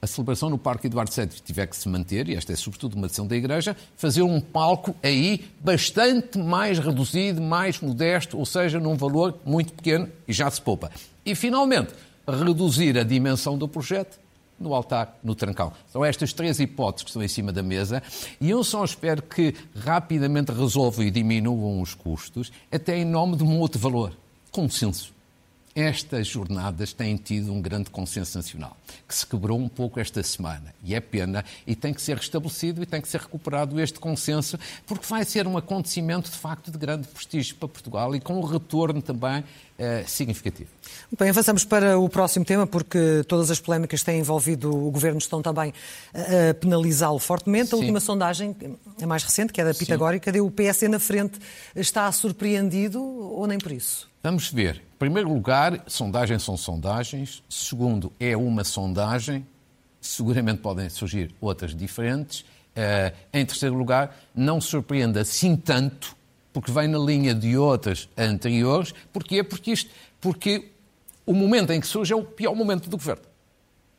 a 0.00 0.06
celebração 0.06 0.50
no 0.50 0.58
Parque 0.58 0.88
Eduardo 0.88 1.12
VII 1.12 1.28
tiver 1.44 1.66
que 1.66 1.76
se 1.76 1.88
manter, 1.88 2.28
e 2.28 2.34
esta 2.34 2.52
é 2.52 2.56
sobretudo 2.56 2.94
uma 2.94 3.06
decisão 3.06 3.26
da 3.26 3.36
Igreja, 3.36 3.76
fazer 3.96 4.22
um 4.22 4.40
palco 4.40 4.96
aí 5.00 5.44
bastante 5.60 6.38
mais 6.38 6.80
reduzido, 6.80 7.40
mais 7.40 7.80
modesto, 7.80 8.36
ou 8.36 8.44
seja, 8.44 8.80
num 8.80 8.96
valor 8.96 9.38
muito 9.44 9.72
pequeno 9.72 10.08
e 10.26 10.32
já 10.32 10.50
se 10.50 10.60
poupa. 10.60 10.90
E, 11.24 11.36
finalmente, 11.36 11.94
reduzir 12.26 12.98
a 12.98 13.02
dimensão 13.02 13.56
do 13.56 13.68
projeto 13.68 14.18
no 14.58 14.74
altar, 14.74 15.18
no 15.22 15.34
trancão. 15.34 15.72
São 15.90 16.04
estas 16.04 16.32
três 16.32 16.60
hipóteses 16.60 17.02
que 17.02 17.10
estão 17.10 17.22
em 17.22 17.28
cima 17.28 17.52
da 17.52 17.62
mesa 17.62 18.02
e 18.40 18.48
eu 18.48 18.62
só 18.62 18.84
espero 18.84 19.22
que 19.22 19.54
rapidamente 19.76 20.52
resolvam 20.52 21.04
e 21.04 21.10
diminuam 21.10 21.80
os 21.80 21.94
custos, 21.94 22.52
até 22.70 22.96
em 22.96 23.04
nome 23.04 23.36
de 23.36 23.42
um 23.42 23.58
outro 23.58 23.78
valor, 23.80 24.12
consenso. 24.50 25.11
Estas 25.74 26.26
jornadas 26.26 26.92
têm 26.92 27.16
tido 27.16 27.50
um 27.50 27.60
grande 27.62 27.88
consenso 27.88 28.36
nacional, 28.36 28.76
que 29.08 29.14
se 29.14 29.26
quebrou 29.26 29.58
um 29.58 29.70
pouco 29.70 29.98
esta 29.98 30.22
semana. 30.22 30.74
E 30.84 30.94
é 30.94 31.00
pena, 31.00 31.42
e 31.66 31.74
tem 31.74 31.94
que 31.94 32.02
ser 32.02 32.18
restabelecido 32.18 32.82
e 32.82 32.86
tem 32.86 33.00
que 33.00 33.08
ser 33.08 33.22
recuperado 33.22 33.80
este 33.80 33.98
consenso, 33.98 34.58
porque 34.86 35.06
vai 35.06 35.24
ser 35.24 35.46
um 35.46 35.56
acontecimento 35.56 36.30
de 36.30 36.36
facto 36.36 36.70
de 36.70 36.76
grande 36.76 37.08
prestígio 37.08 37.56
para 37.56 37.68
Portugal 37.68 38.14
e 38.14 38.20
com 38.20 38.38
um 38.38 38.44
retorno 38.44 39.00
também 39.00 39.42
eh, 39.78 40.04
significativo. 40.06 40.68
Bem, 41.18 41.30
avançamos 41.30 41.64
para 41.64 41.98
o 41.98 42.06
próximo 42.06 42.44
tema, 42.44 42.66
porque 42.66 43.24
todas 43.26 43.50
as 43.50 43.58
polémicas 43.58 44.00
que 44.00 44.06
têm 44.06 44.20
envolvido 44.20 44.70
o 44.70 44.90
Governo 44.90 45.18
estão 45.18 45.40
também 45.40 45.72
a 46.12 46.52
penalizá-lo 46.52 47.18
fortemente. 47.18 47.68
A 47.68 47.70
Sim. 47.70 47.76
última 47.76 47.98
sondagem, 47.98 48.54
a 49.00 49.06
mais 49.06 49.24
recente, 49.24 49.54
que 49.54 49.60
é 49.60 49.64
da 49.64 49.72
Pitagórica, 49.72 50.30
deu 50.30 50.44
o 50.44 50.50
PS 50.50 50.82
na 50.82 50.98
frente. 50.98 51.38
Está 51.74 52.12
surpreendido 52.12 53.02
ou 53.02 53.46
nem 53.46 53.56
por 53.56 53.72
isso? 53.72 54.11
Vamos 54.22 54.52
ver. 54.52 54.76
Em 54.76 54.98
primeiro 54.98 55.32
lugar, 55.32 55.82
sondagens 55.88 56.44
são 56.44 56.56
sondagens. 56.56 57.42
Segundo, 57.48 58.12
é 58.20 58.36
uma 58.36 58.62
sondagem. 58.62 59.44
Seguramente 60.00 60.60
podem 60.60 60.88
surgir 60.88 61.34
outras 61.40 61.74
diferentes. 61.74 62.40
Uh, 62.40 63.12
em 63.32 63.44
terceiro 63.44 63.74
lugar, 63.74 64.16
não 64.32 64.60
surpreenda 64.60 65.20
assim 65.20 65.56
tanto, 65.56 66.16
porque 66.52 66.70
vem 66.70 66.86
na 66.86 66.98
linha 66.98 67.34
de 67.34 67.56
outras 67.56 68.08
anteriores. 68.16 68.94
Porquê? 69.12 69.42
Porque, 69.42 69.72
isto, 69.72 69.90
porque 70.20 70.70
o 71.26 71.34
momento 71.34 71.72
em 71.72 71.80
que 71.80 71.86
surge 71.86 72.12
é 72.12 72.16
o 72.16 72.22
pior 72.22 72.54
momento 72.54 72.88
do 72.88 72.96
governo. 72.96 73.24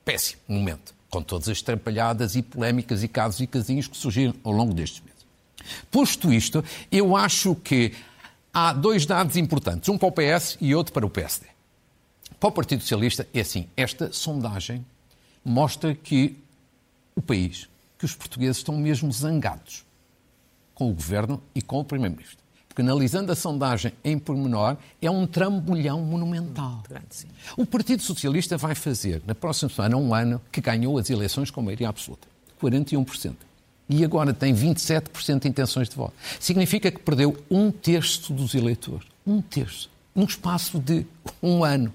Péssimo 0.05 0.41
momento. 0.47 0.95
Com 1.09 1.21
todas 1.21 1.49
as 1.49 1.61
trapalhadas 1.61 2.35
e 2.37 2.41
polémicas 2.41 3.03
e 3.03 3.09
casos 3.09 3.41
e 3.41 3.47
casinhos 3.47 3.87
que 3.87 3.97
surgiram 3.97 4.33
ao 4.41 4.53
longo 4.53 4.73
destes 4.73 5.01
meses. 5.01 5.25
Posto 5.91 6.31
isto, 6.31 6.63
eu 6.89 7.15
acho 7.15 7.55
que 7.55 7.93
há 8.53 8.71
dois 8.71 9.05
dados 9.05 9.35
importantes, 9.35 9.89
um 9.89 9.97
para 9.97 10.07
o 10.07 10.11
PS 10.11 10.57
e 10.61 10.75
outro 10.75 10.93
para 10.93 11.05
o 11.05 11.09
PSD. 11.09 11.47
Para 12.39 12.49
o 12.49 12.51
Partido 12.51 12.81
Socialista, 12.81 13.27
é 13.33 13.41
assim: 13.41 13.67
esta 13.75 14.13
sondagem 14.13 14.85
mostra 15.43 15.95
que 15.95 16.37
o 17.15 17.21
país, 17.21 17.67
que 17.97 18.05
os 18.05 18.15
portugueses 18.15 18.57
estão 18.57 18.77
mesmo 18.77 19.11
zangados 19.11 19.83
com 20.75 20.89
o 20.89 20.93
governo 20.93 21.41
e 21.53 21.61
com 21.61 21.79
o 21.79 21.85
Primeiro-Ministro. 21.85 22.43
Porque 22.67 22.81
analisando 22.81 23.31
a 23.31 23.35
sondagem 23.35 23.93
em 24.03 24.17
pormenor, 24.17 24.77
é 24.99 25.09
um 25.09 25.27
trambolhão 25.27 26.01
monumental. 26.01 26.81
O 27.55 27.67
Partido 27.67 28.01
Socialista 28.01 28.57
vai 28.57 28.73
fazer, 28.73 29.21
na 29.27 29.35
próxima 29.35 29.69
semana, 29.69 29.95
um 29.95 30.13
ano 30.13 30.41
que 30.51 30.59
ganhou 30.59 30.97
as 30.97 31.09
eleições 31.09 31.51
com 31.51 31.61
maioria 31.61 31.89
absoluta. 31.89 32.27
41% 32.59 33.35
e 33.89 34.03
agora 34.03 34.33
tem 34.33 34.53
27% 34.53 35.41
de 35.41 35.47
intenções 35.47 35.89
de 35.89 35.95
voto. 35.95 36.13
Significa 36.39 36.89
que 36.89 36.99
perdeu 36.99 37.37
um 37.49 37.71
terço 37.71 38.33
dos 38.33 38.55
eleitores. 38.55 39.07
Um 39.25 39.41
terço. 39.41 39.89
Num 40.15 40.25
espaço 40.25 40.79
de 40.79 41.05
um 41.41 41.63
ano. 41.63 41.93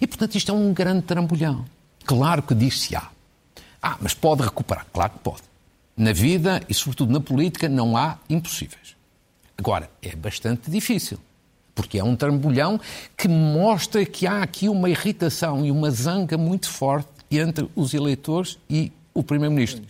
E, 0.00 0.06
portanto, 0.06 0.36
isto 0.36 0.50
é 0.50 0.54
um 0.54 0.72
grande 0.72 1.02
trambolhão. 1.02 1.64
Claro 2.04 2.42
que 2.42 2.54
diz-se-á. 2.54 3.10
Ah, 3.82 3.96
mas 4.00 4.14
pode 4.14 4.42
recuperar. 4.42 4.86
Claro 4.92 5.12
que 5.12 5.18
pode. 5.18 5.42
Na 5.96 6.12
vida 6.12 6.62
e, 6.68 6.74
sobretudo, 6.74 7.12
na 7.12 7.20
política, 7.20 7.68
não 7.68 7.96
há 7.96 8.18
impossíveis. 8.28 8.96
Agora, 9.56 9.90
é 10.00 10.14
bastante 10.14 10.70
difícil, 10.70 11.18
porque 11.74 11.98
é 11.98 12.04
um 12.04 12.14
trambolhão 12.14 12.80
que 13.16 13.26
mostra 13.26 14.06
que 14.06 14.26
há 14.26 14.42
aqui 14.42 14.68
uma 14.68 14.88
irritação 14.88 15.66
e 15.66 15.70
uma 15.70 15.90
zanga 15.90 16.38
muito 16.38 16.68
forte 16.68 17.08
entre 17.30 17.68
os 17.74 17.92
eleitores 17.92 18.56
e 18.70 18.92
o 19.18 19.22
Primeiro-Ministro. 19.24 19.82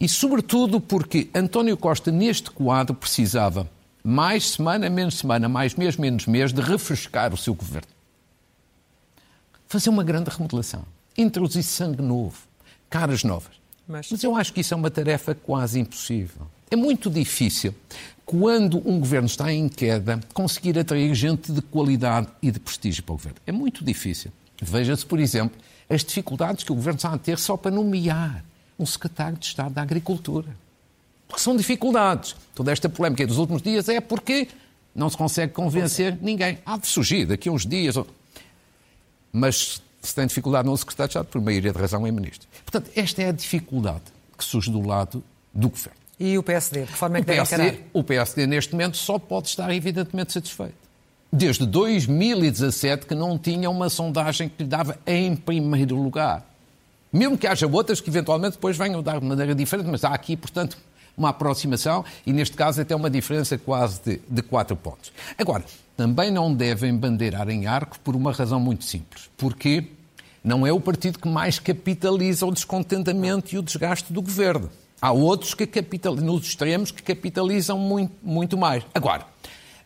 E, 0.00 0.08
sobretudo, 0.08 0.80
porque 0.80 1.28
António 1.32 1.76
Costa, 1.76 2.10
neste 2.10 2.50
quadro, 2.50 2.94
precisava 2.94 3.70
mais 4.02 4.50
semana, 4.50 4.90
menos 4.90 5.18
semana, 5.18 5.48
mais 5.48 5.74
mês, 5.76 5.96
menos 5.96 6.26
mês, 6.26 6.52
de 6.52 6.60
refrescar 6.60 7.32
o 7.32 7.36
seu 7.36 7.54
governo. 7.54 7.86
Fazer 9.68 9.88
uma 9.88 10.02
grande 10.02 10.30
remodelação. 10.30 10.84
Introduzir 11.16 11.62
sangue 11.62 12.02
novo, 12.02 12.36
caras 12.90 13.22
novas. 13.22 13.52
Mas... 13.86 14.08
Mas 14.10 14.24
eu 14.24 14.34
acho 14.34 14.52
que 14.52 14.60
isso 14.60 14.74
é 14.74 14.76
uma 14.76 14.90
tarefa 14.90 15.34
quase 15.34 15.78
impossível. 15.78 16.46
É 16.68 16.74
muito 16.74 17.08
difícil, 17.08 17.74
quando 18.26 18.78
um 18.88 18.98
governo 18.98 19.26
está 19.26 19.52
em 19.52 19.68
queda, 19.68 20.18
conseguir 20.34 20.76
atrair 20.78 21.14
gente 21.14 21.52
de 21.52 21.62
qualidade 21.62 22.26
e 22.42 22.50
de 22.50 22.58
prestígio 22.58 23.04
para 23.04 23.12
o 23.12 23.16
governo. 23.16 23.38
É 23.46 23.52
muito 23.52 23.84
difícil. 23.84 24.32
Veja-se, 24.60 25.06
por 25.06 25.20
exemplo, 25.20 25.56
as 25.88 26.02
dificuldades 26.02 26.64
que 26.64 26.72
o 26.72 26.74
governo 26.74 26.96
está 26.96 27.12
a 27.12 27.18
ter 27.18 27.38
só 27.38 27.56
para 27.56 27.70
nomear 27.70 28.44
um 28.82 28.86
secretário 28.86 29.38
de 29.38 29.46
Estado 29.46 29.72
da 29.72 29.82
Agricultura. 29.82 30.48
Porque 31.26 31.42
são 31.42 31.56
dificuldades. 31.56 32.36
Toda 32.54 32.70
esta 32.70 32.88
polémica 32.88 33.26
dos 33.26 33.38
últimos 33.38 33.62
dias 33.62 33.88
é 33.88 34.00
porque 34.00 34.48
não 34.94 35.08
se 35.08 35.16
consegue 35.16 35.52
convencer 35.52 36.18
ninguém. 36.20 36.58
Há 36.66 36.76
de 36.76 36.86
surgir 36.86 37.24
daqui 37.24 37.48
a 37.48 37.52
uns 37.52 37.64
dias. 37.64 37.94
Mas 39.32 39.82
se 40.02 40.14
tem 40.14 40.26
dificuldade 40.26 40.68
no 40.68 40.76
secretário 40.76 41.08
de 41.08 41.12
Estado, 41.12 41.26
por 41.26 41.40
maioria 41.40 41.72
de 41.72 41.78
razão 41.78 42.06
é 42.06 42.10
ministro. 42.10 42.48
Portanto, 42.64 42.90
esta 42.94 43.22
é 43.22 43.28
a 43.28 43.32
dificuldade 43.32 44.02
que 44.36 44.44
surge 44.44 44.70
do 44.70 44.86
lado 44.86 45.22
do 45.54 45.68
governo. 45.70 45.98
E 46.18 46.36
o 46.36 46.42
PSD? 46.42 46.82
De 46.82 46.86
que 46.86 46.98
forma 46.98 47.18
é 47.18 47.22
que 47.22 47.30
o 47.30 47.34
PSD, 47.34 47.56
deve 47.56 47.84
O 47.92 48.04
PSD, 48.04 48.46
neste 48.46 48.72
momento, 48.72 48.96
só 48.96 49.18
pode 49.18 49.48
estar 49.48 49.72
evidentemente 49.74 50.32
satisfeito. 50.32 50.74
Desde 51.32 51.64
2017 51.64 53.06
que 53.06 53.14
não 53.14 53.38
tinha 53.38 53.70
uma 53.70 53.88
sondagem 53.88 54.48
que 54.48 54.62
lhe 54.62 54.68
dava 54.68 54.98
em 55.06 55.34
primeiro 55.34 55.96
lugar. 55.96 56.46
Mesmo 57.12 57.36
que 57.36 57.46
haja 57.46 57.66
outras 57.66 58.00
que 58.00 58.08
eventualmente 58.08 58.52
depois 58.52 58.76
venham 58.76 59.02
dar 59.02 59.20
de 59.20 59.26
maneira 59.26 59.54
diferente, 59.54 59.88
mas 59.90 60.02
há 60.02 60.14
aqui, 60.14 60.36
portanto, 60.36 60.78
uma 61.16 61.28
aproximação 61.28 62.04
e, 62.26 62.32
neste 62.32 62.56
caso, 62.56 62.80
até 62.80 62.96
uma 62.96 63.10
diferença 63.10 63.58
quase 63.58 64.00
de, 64.02 64.20
de 64.26 64.42
quatro 64.42 64.74
pontos. 64.74 65.12
Agora, 65.36 65.62
também 65.96 66.30
não 66.30 66.54
devem 66.54 66.96
bandeirar 66.96 67.48
em 67.50 67.66
arco 67.66 68.00
por 68.00 68.16
uma 68.16 68.32
razão 68.32 68.58
muito 68.58 68.84
simples. 68.84 69.30
Porque 69.36 69.84
não 70.42 70.66
é 70.66 70.72
o 70.72 70.80
partido 70.80 71.18
que 71.18 71.28
mais 71.28 71.58
capitaliza 71.58 72.46
o 72.46 72.50
descontentamento 72.50 73.54
e 73.54 73.58
o 73.58 73.62
desgaste 73.62 74.12
do 74.12 74.22
governo. 74.22 74.70
Há 75.00 75.12
outros 75.12 75.52
que 75.52 75.66
capitalizam, 75.66 76.26
nos 76.26 76.46
extremos 76.46 76.90
que 76.90 77.02
capitalizam 77.02 77.78
muito, 77.78 78.14
muito 78.22 78.56
mais. 78.56 78.84
Agora, 78.94 79.26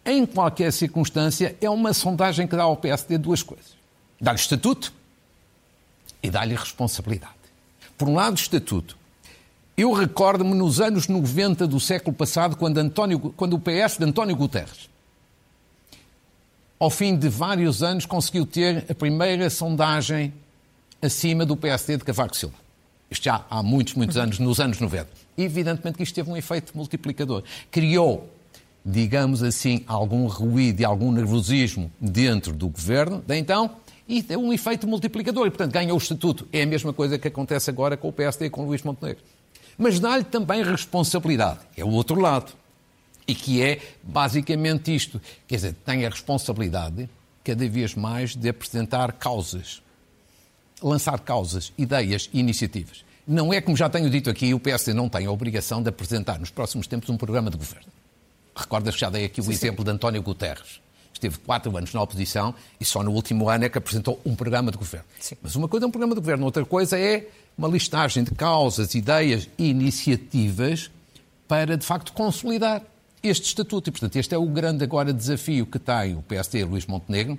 em 0.05 0.25
qualquer 0.25 0.73
circunstância, 0.73 1.57
é 1.61 1.69
uma 1.69 1.93
sondagem 1.93 2.47
que 2.47 2.55
dá 2.55 2.63
ao 2.63 2.77
PSD 2.77 3.19
duas 3.19 3.43
coisas: 3.43 3.77
dá-lhe 4.21 4.39
estatuto 4.39 4.93
e 6.27 6.31
dá-lhe 6.31 6.55
responsabilidade. 6.55 7.35
Por 7.97 8.09
um 8.09 8.15
lado, 8.15 8.37
estatuto. 8.37 8.97
Eu 9.77 9.93
recordo-me 9.93 10.55
nos 10.55 10.81
anos 10.81 11.09
90 11.09 11.67
do 11.67 11.79
século 11.79 12.15
passado, 12.15 12.57
quando, 12.57 12.79
António, 12.79 13.19
quando 13.19 13.55
o 13.55 13.61
PS 13.61 13.99
de 13.99 14.05
António 14.05 14.35
Guterres 14.35 14.89
ao 16.79 16.91
fim 16.91 17.17
de 17.17 17.29
vários 17.29 17.83
anos, 17.83 18.05
conseguiu 18.07 18.45
ter 18.45 18.85
a 18.89 18.95
primeira 18.95 19.49
sondagem 19.49 20.33
acima 21.01 21.47
do 21.47 21.57
PSD 21.57 21.97
de 21.97 22.05
Cavaco 22.05 22.37
Silva. 22.37 22.55
Isto 23.11 23.25
já 23.25 23.45
há 23.49 23.63
muitos, 23.63 23.95
muitos 23.95 24.17
anos, 24.17 24.39
nos 24.39 24.61
anos 24.61 24.79
90. 24.79 25.09
E, 25.39 25.43
evidentemente 25.43 25.97
que 25.97 26.03
isto 26.03 26.15
teve 26.15 26.31
um 26.31 26.37
efeito 26.37 26.77
multiplicador. 26.77 27.45
Criou, 27.71 28.29
digamos 28.85 29.43
assim, 29.43 29.85
algum 29.87 30.27
ruído 30.27 30.81
e 30.81 30.85
algum 30.85 31.13
nervosismo 31.13 31.91
dentro 32.01 32.53
do 32.53 32.69
governo, 32.69 33.23
de 33.27 33.37
então, 33.37 33.71
e 34.09 34.23
deu 34.23 34.41
um 34.41 34.53
efeito 34.53 34.87
multiplicador. 34.87 35.47
E, 35.47 35.51
portanto, 35.51 35.73
ganhou 35.73 35.97
o 35.97 36.01
estatuto. 36.01 36.47
É 36.53 36.63
a 36.63 36.67
mesma 36.67 36.93
coisa 36.93 37.19
que 37.19 37.29
acontece 37.29 37.71
agora 37.71 37.97
com 37.97 38.09
o 38.09 38.13
PSD 38.13 38.47
e 38.47 38.51
com 38.51 38.63
o 38.63 38.67
Luís 38.67 38.83
Montenegro. 38.83 39.23
Mas 39.77 40.01
dá-lhe 40.01 40.25
também 40.25 40.63
responsabilidade. 40.63 41.61
É 41.77 41.85
o 41.85 41.91
outro 41.91 42.19
lado 42.21 42.53
e 43.27 43.35
que 43.35 43.63
é 43.63 43.81
basicamente 44.03 44.95
isto. 44.95 45.21
Quer 45.47 45.57
dizer, 45.57 45.75
tem 45.85 46.07
a 46.07 46.09
responsabilidade, 46.09 47.09
cada 47.45 47.69
vez 47.69 47.95
mais, 47.95 48.37
de 48.37 48.49
apresentar 48.49 49.13
causas, 49.13 49.83
lançar 50.83 51.19
causas, 51.21 51.73
ideias 51.77 52.31
e 52.33 52.41
iniciativas. 52.41 53.05
Não 53.27 53.53
é, 53.53 53.61
como 53.61 53.77
já 53.77 53.89
tenho 53.89 54.09
dito 54.09 54.31
aqui, 54.31 54.55
o 54.55 54.61
PSD 54.61 54.95
não 54.95 55.09
tem 55.09 55.27
a 55.27 55.31
obrigação 55.31 55.83
de 55.83 55.89
apresentar 55.89 56.39
nos 56.39 56.51
próximos 56.51 56.87
tempos 56.87 57.11
um 57.11 57.17
programa 57.17 57.51
de 57.51 57.57
governo. 57.57 57.89
Recordas 58.55 58.95
que 58.95 59.01
já 59.01 59.11
dei 59.11 59.25
aqui 59.25 59.41
o 59.41 59.45
sim, 59.45 59.51
exemplo 59.51 59.81
sim. 59.81 59.85
de 59.85 59.91
António 59.91 60.23
Guterres. 60.23 60.81
Esteve 61.17 61.39
quatro 61.39 61.75
anos 61.75 61.95
na 61.95 62.03
oposição 62.03 62.55
e 62.79 62.85
só 62.85 63.03
no 63.03 63.11
último 63.11 63.49
ano 63.49 63.65
é 63.65 63.71
que 63.71 63.79
apresentou 63.79 64.21
um 64.25 64.37
programa 64.37 64.71
de 64.71 64.77
governo. 64.77 65.07
Sim. 65.19 65.35
Mas 65.43 65.57
uma 65.57 65.67
coisa 65.67 65.87
é 65.87 65.89
um 65.89 65.91
programa 65.91 66.15
de 66.15 66.21
governo, 66.21 66.45
outra 66.45 66.63
coisa 66.65 66.99
é 66.99 67.27
uma 67.57 67.69
listagem 67.69 68.23
de 68.23 68.33
causas, 68.33 68.95
ideias 68.95 69.49
e 69.57 69.71
iniciativas 69.71 70.91
para, 71.49 71.75
de 71.79 71.87
facto, 71.87 72.13
consolidar 72.13 72.83
este 73.23 73.47
estatuto. 73.47 73.89
E, 73.89 73.93
portanto, 73.93 74.17
este 74.17 74.35
é 74.35 74.39
o 74.39 74.47
grande 74.47 74.85
agora 74.85 75.11
desafio 75.11 75.65
que 75.65 75.79
tem 75.79 76.15
o 76.15 76.23
PSD 76.23 76.65
Luís 76.65 76.85
Montenegro, 76.85 77.39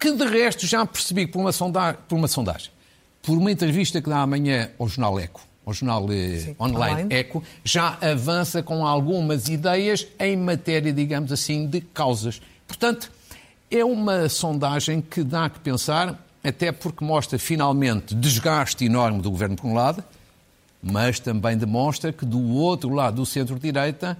que 0.00 0.10
de 0.10 0.24
resto 0.24 0.66
já 0.66 0.86
percebi 0.86 1.26
por 1.26 1.38
uma, 1.38 1.52
sonda 1.52 1.92
por 1.92 2.16
uma 2.16 2.28
sondagem, 2.28 2.70
por 3.22 3.36
uma 3.36 3.52
entrevista 3.52 4.00
que 4.00 4.08
dá 4.08 4.22
amanhã 4.22 4.70
ao 4.78 4.88
Jornal 4.88 5.20
Eco, 5.20 5.42
ao 5.64 5.72
jornal 5.72 6.06
eh, 6.10 6.38
Sim, 6.38 6.56
online, 6.58 7.02
online 7.02 7.14
Eco, 7.14 7.42
já 7.62 7.98
avança 8.00 8.62
com 8.62 8.86
algumas 8.86 9.48
ideias 9.48 10.06
em 10.18 10.36
matéria, 10.36 10.92
digamos 10.92 11.30
assim, 11.30 11.66
de 11.66 11.80
causas. 11.80 12.40
Portanto, 12.72 13.12
é 13.70 13.84
uma 13.84 14.30
sondagem 14.30 15.02
que 15.02 15.22
dá 15.22 15.50
que 15.50 15.60
pensar, 15.60 16.18
até 16.42 16.72
porque 16.72 17.04
mostra 17.04 17.38
finalmente 17.38 18.14
desgaste 18.14 18.86
enorme 18.86 19.20
do 19.20 19.30
governo 19.30 19.56
por 19.56 19.66
um 19.66 19.74
lado, 19.74 20.02
mas 20.82 21.20
também 21.20 21.54
demonstra 21.54 22.14
que 22.14 22.24
do 22.24 22.40
outro 22.54 22.88
lado 22.88 23.16
do 23.16 23.26
centro-direita 23.26 24.16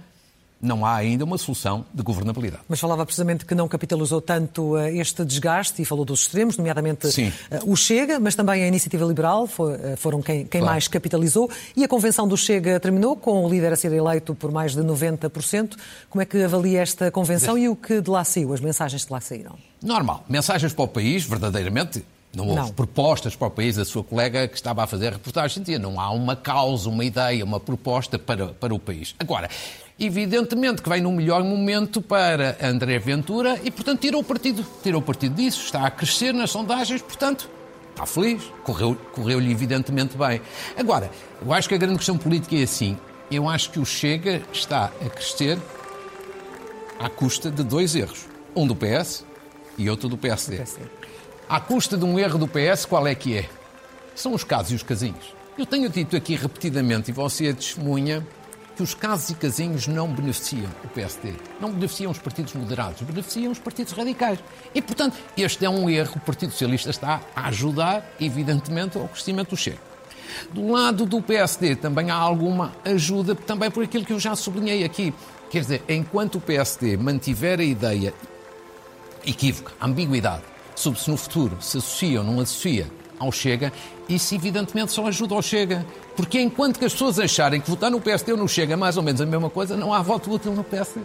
não 0.63 0.85
há 0.85 0.95
ainda 0.95 1.25
uma 1.25 1.37
solução 1.37 1.85
de 1.93 2.01
governabilidade. 2.01 2.63
Mas 2.67 2.79
falava 2.79 3.05
precisamente 3.05 3.45
que 3.45 3.53
não 3.53 3.67
capitalizou 3.67 4.21
tanto 4.21 4.75
uh, 4.75 4.87
este 4.87 5.25
desgaste 5.25 5.81
e 5.81 5.85
falou 5.85 6.05
dos 6.05 6.21
extremos, 6.21 6.57
nomeadamente 6.57 7.07
uh, 7.07 7.71
o 7.71 7.75
Chega, 7.75 8.19
mas 8.19 8.33
também 8.33 8.63
a 8.63 8.67
Iniciativa 8.67 9.05
Liberal 9.05 9.43
uh, 9.43 9.97
foram 9.97 10.21
quem, 10.21 10.45
quem 10.45 10.61
claro. 10.61 10.65
mais 10.65 10.87
capitalizou. 10.87 11.49
E 11.75 11.83
a 11.83 11.87
convenção 11.87 12.27
do 12.27 12.37
Chega 12.37 12.79
terminou 12.79 13.15
com 13.15 13.45
o 13.45 13.49
líder 13.49 13.73
a 13.73 13.75
ser 13.75 13.91
eleito 13.91 14.33
por 14.33 14.51
mais 14.51 14.73
de 14.73 14.81
90%. 14.81 15.75
Como 16.09 16.21
é 16.21 16.25
que 16.25 16.41
avalia 16.41 16.81
esta 16.81 17.11
convenção 17.11 17.57
e 17.57 17.67
o 17.67 17.75
que 17.75 18.01
de 18.01 18.09
lá 18.09 18.23
saiu, 18.23 18.53
as 18.53 18.61
mensagens 18.61 19.03
que 19.03 19.11
lá 19.11 19.19
saíram? 19.19 19.57
Normal. 19.81 20.23
Mensagens 20.29 20.71
para 20.71 20.85
o 20.85 20.87
país, 20.87 21.25
verdadeiramente, 21.25 22.05
não 22.35 22.47
houve 22.47 22.61
não. 22.61 22.69
propostas 22.69 23.35
para 23.35 23.47
o 23.47 23.51
país. 23.51 23.77
A 23.77 23.85
sua 23.85 24.03
colega 24.03 24.47
que 24.47 24.55
estava 24.55 24.83
a 24.83 24.87
fazer 24.87 25.07
a 25.07 25.11
reportagem 25.11 25.61
dizia 25.61 25.77
não 25.77 25.99
há 25.99 26.09
uma 26.09 26.35
causa, 26.35 26.89
uma 26.89 27.05
ideia, 27.05 27.43
uma 27.45 27.59
proposta 27.59 28.17
para, 28.17 28.47
para 28.47 28.73
o 28.73 28.79
país. 28.79 29.13
Agora, 29.19 29.49
evidentemente 30.03 30.81
que 30.81 30.89
vem 30.89 31.01
no 31.01 31.11
melhor 31.11 31.43
momento 31.43 32.01
para 32.01 32.57
André 32.61 32.99
Ventura 32.99 33.59
e, 33.63 33.71
portanto, 33.71 34.01
tirou 34.01 34.21
o 34.21 34.23
partido, 34.23 34.65
tirou 34.81 35.01
o 35.01 35.03
partido 35.03 35.35
disso, 35.35 35.63
está 35.63 35.85
a 35.85 35.91
crescer 35.91 36.33
nas 36.33 36.51
sondagens, 36.51 37.01
portanto, 37.01 37.49
está 37.91 38.05
feliz, 38.05 38.43
correu-lhe 38.63 38.97
correu 39.13 39.41
evidentemente 39.41 40.17
bem. 40.17 40.41
Agora, 40.77 41.09
eu 41.43 41.53
acho 41.53 41.67
que 41.67 41.75
a 41.75 41.77
grande 41.77 41.97
questão 41.97 42.17
política 42.17 42.55
é 42.55 42.63
assim, 42.63 42.97
eu 43.31 43.47
acho 43.49 43.71
que 43.71 43.79
o 43.79 43.85
Chega 43.85 44.41
está 44.51 44.85
a 44.85 45.09
crescer 45.09 45.57
à 46.99 47.09
custa 47.09 47.49
de 47.49 47.63
dois 47.63 47.95
erros, 47.95 48.25
um 48.55 48.67
do 48.67 48.75
PS 48.75 49.25
e 49.77 49.89
outro 49.89 50.07
do 50.07 50.17
PSD. 50.17 50.57
PSD. 50.57 50.85
À 51.49 51.59
custa 51.59 51.97
de 51.97 52.05
um 52.05 52.17
erro 52.17 52.37
do 52.37 52.47
PS, 52.47 52.85
qual 52.85 53.05
é 53.05 53.13
que 53.13 53.37
é? 53.37 53.49
São 54.15 54.33
os 54.33 54.43
casos 54.43 54.71
e 54.71 54.75
os 54.75 54.83
casinhos. 54.83 55.33
Eu 55.57 55.65
tenho 55.65 55.89
dito 55.89 56.15
aqui 56.15 56.35
repetidamente, 56.35 57.11
e 57.11 57.13
você 57.13 57.47
é 57.47 57.53
testemunha, 57.53 58.25
que 58.75 58.83
os 58.83 58.93
casos 58.93 59.29
e 59.29 59.35
casinhos 59.35 59.87
não 59.87 60.07
beneficiam 60.07 60.69
o 60.83 60.87
PSD, 60.87 61.33
não 61.59 61.71
beneficiam 61.71 62.11
os 62.11 62.17
partidos 62.17 62.53
moderados, 62.53 63.01
beneficiam 63.01 63.51
os 63.51 63.59
partidos 63.59 63.93
radicais. 63.93 64.39
E, 64.73 64.81
portanto, 64.81 65.17
este 65.37 65.65
é 65.65 65.69
um 65.69 65.89
erro. 65.89 66.13
O 66.15 66.19
Partido 66.19 66.51
Socialista 66.51 66.89
está 66.89 67.21
a 67.35 67.47
ajudar, 67.47 68.03
evidentemente, 68.19 68.97
ao 68.97 69.07
crescimento 69.07 69.51
do 69.51 69.57
Chega. 69.57 69.77
Do 70.51 70.71
lado 70.71 71.05
do 71.05 71.21
PSD 71.21 71.75
também 71.75 72.09
há 72.09 72.15
alguma 72.15 72.73
ajuda, 72.83 73.35
também 73.35 73.69
por 73.69 73.83
aquilo 73.83 74.05
que 74.05 74.13
eu 74.13 74.19
já 74.19 74.35
sublinhei 74.35 74.83
aqui. 74.83 75.13
Quer 75.49 75.61
dizer, 75.61 75.83
enquanto 75.87 76.35
o 76.35 76.41
PSD 76.41 76.97
mantiver 76.97 77.59
a 77.59 77.63
ideia 77.63 78.13
equívoca, 79.25 79.73
ambiguidade, 79.79 80.43
sobre 80.75 80.99
se 80.99 81.09
no 81.11 81.17
futuro 81.17 81.57
se 81.61 81.77
associa 81.77 82.21
ou 82.21 82.25
não 82.25 82.39
associa 82.39 82.89
ao 83.19 83.31
Chega, 83.31 83.71
isso 84.07 84.35
evidentemente 84.35 84.91
só 84.91 85.07
ajuda 85.07 85.35
ao 85.35 85.41
Chega. 85.41 85.85
Porque 86.15 86.39
enquanto 86.39 86.79
que 86.79 86.85
as 86.85 86.93
pessoas 86.93 87.19
acharem 87.19 87.59
que 87.59 87.69
votar 87.69 87.89
no 87.89 88.01
PSD 88.01 88.31
ou 88.33 88.37
no 88.37 88.47
Chega 88.47 88.73
é 88.73 88.75
mais 88.75 88.97
ou 88.97 89.03
menos 89.03 89.21
a 89.21 89.25
mesma 89.25 89.49
coisa, 89.49 89.75
não 89.75 89.93
há 89.93 90.01
voto 90.01 90.31
útil 90.31 90.53
no 90.53 90.63
PSD. 90.63 91.01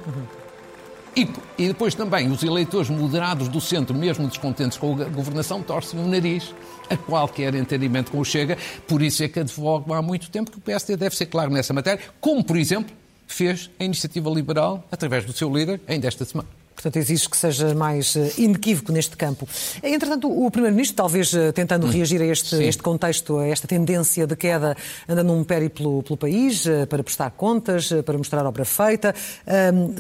E, 1.17 1.29
e, 1.57 1.69
depois 1.69 1.95
também 1.95 2.31
os 2.31 2.43
eleitores 2.43 2.89
moderados 2.89 3.49
do 3.49 3.61
centro, 3.61 3.97
mesmo 3.97 4.29
descontentes 4.29 4.79
com 4.79 4.93
a 4.93 5.05
governação, 5.05 5.63
torcem 5.63 5.99
o 5.99 6.07
nariz 6.07 6.55
a 6.89 6.97
qualquer 6.97 7.55
entendimento 7.55 8.11
com 8.11 8.21
o 8.21 8.25
Chega. 8.25 8.57
Por 8.87 9.03
isso 9.03 9.23
é 9.23 9.29
que 9.29 9.41
advogo 9.41 9.93
há 9.93 10.03
muito 10.03 10.31
tempo 10.31 10.51
que 10.51 10.59
o 10.59 10.61
PSD 10.61 10.97
deve 10.97 11.17
ser 11.17 11.27
claro 11.27 11.51
nessa 11.51 11.73
matéria, 11.73 12.01
como, 12.21 12.45
por 12.45 12.57
exemplo, 12.57 12.95
fez 13.27 13.71
a 13.81 13.85
Iniciativa 13.85 14.31
Liberal, 14.31 14.85
através 14.93 15.25
do 15.25 15.33
seu 15.33 15.53
líder, 15.53 15.81
ainda 15.87 16.07
esta 16.07 16.25
semana. 16.25 16.58
Portanto, 16.79 16.97
exige 16.97 17.29
que 17.29 17.37
seja 17.37 17.75
mais 17.75 18.15
uh, 18.15 18.31
inequívoco 18.39 18.93
neste 18.93 19.17
campo. 19.17 19.49
Entretanto, 19.83 20.31
o 20.31 20.49
Primeiro-Ministro, 20.49 20.97
talvez 20.97 21.33
uh, 21.33 21.53
tentando 21.53 21.89
hum. 21.89 21.91
reagir 21.91 22.23
a 22.23 22.25
este, 22.25 22.55
este, 22.63 22.81
contexto, 22.81 23.39
a 23.39 23.49
esta 23.49 23.67
tendência 23.67 24.29
de 24.29 24.37
queda, 24.37 24.77
anda 25.09 25.25
num 25.25 25.43
périplo 25.43 26.05
pelo 26.05 26.17
país 26.17 26.65
uh, 26.67 26.87
para 26.87 27.03
prestar 27.03 27.33
contas, 27.33 27.93
para 28.07 28.17
mostrar 28.17 28.47
obra 28.47 28.65
feita. 28.65 29.15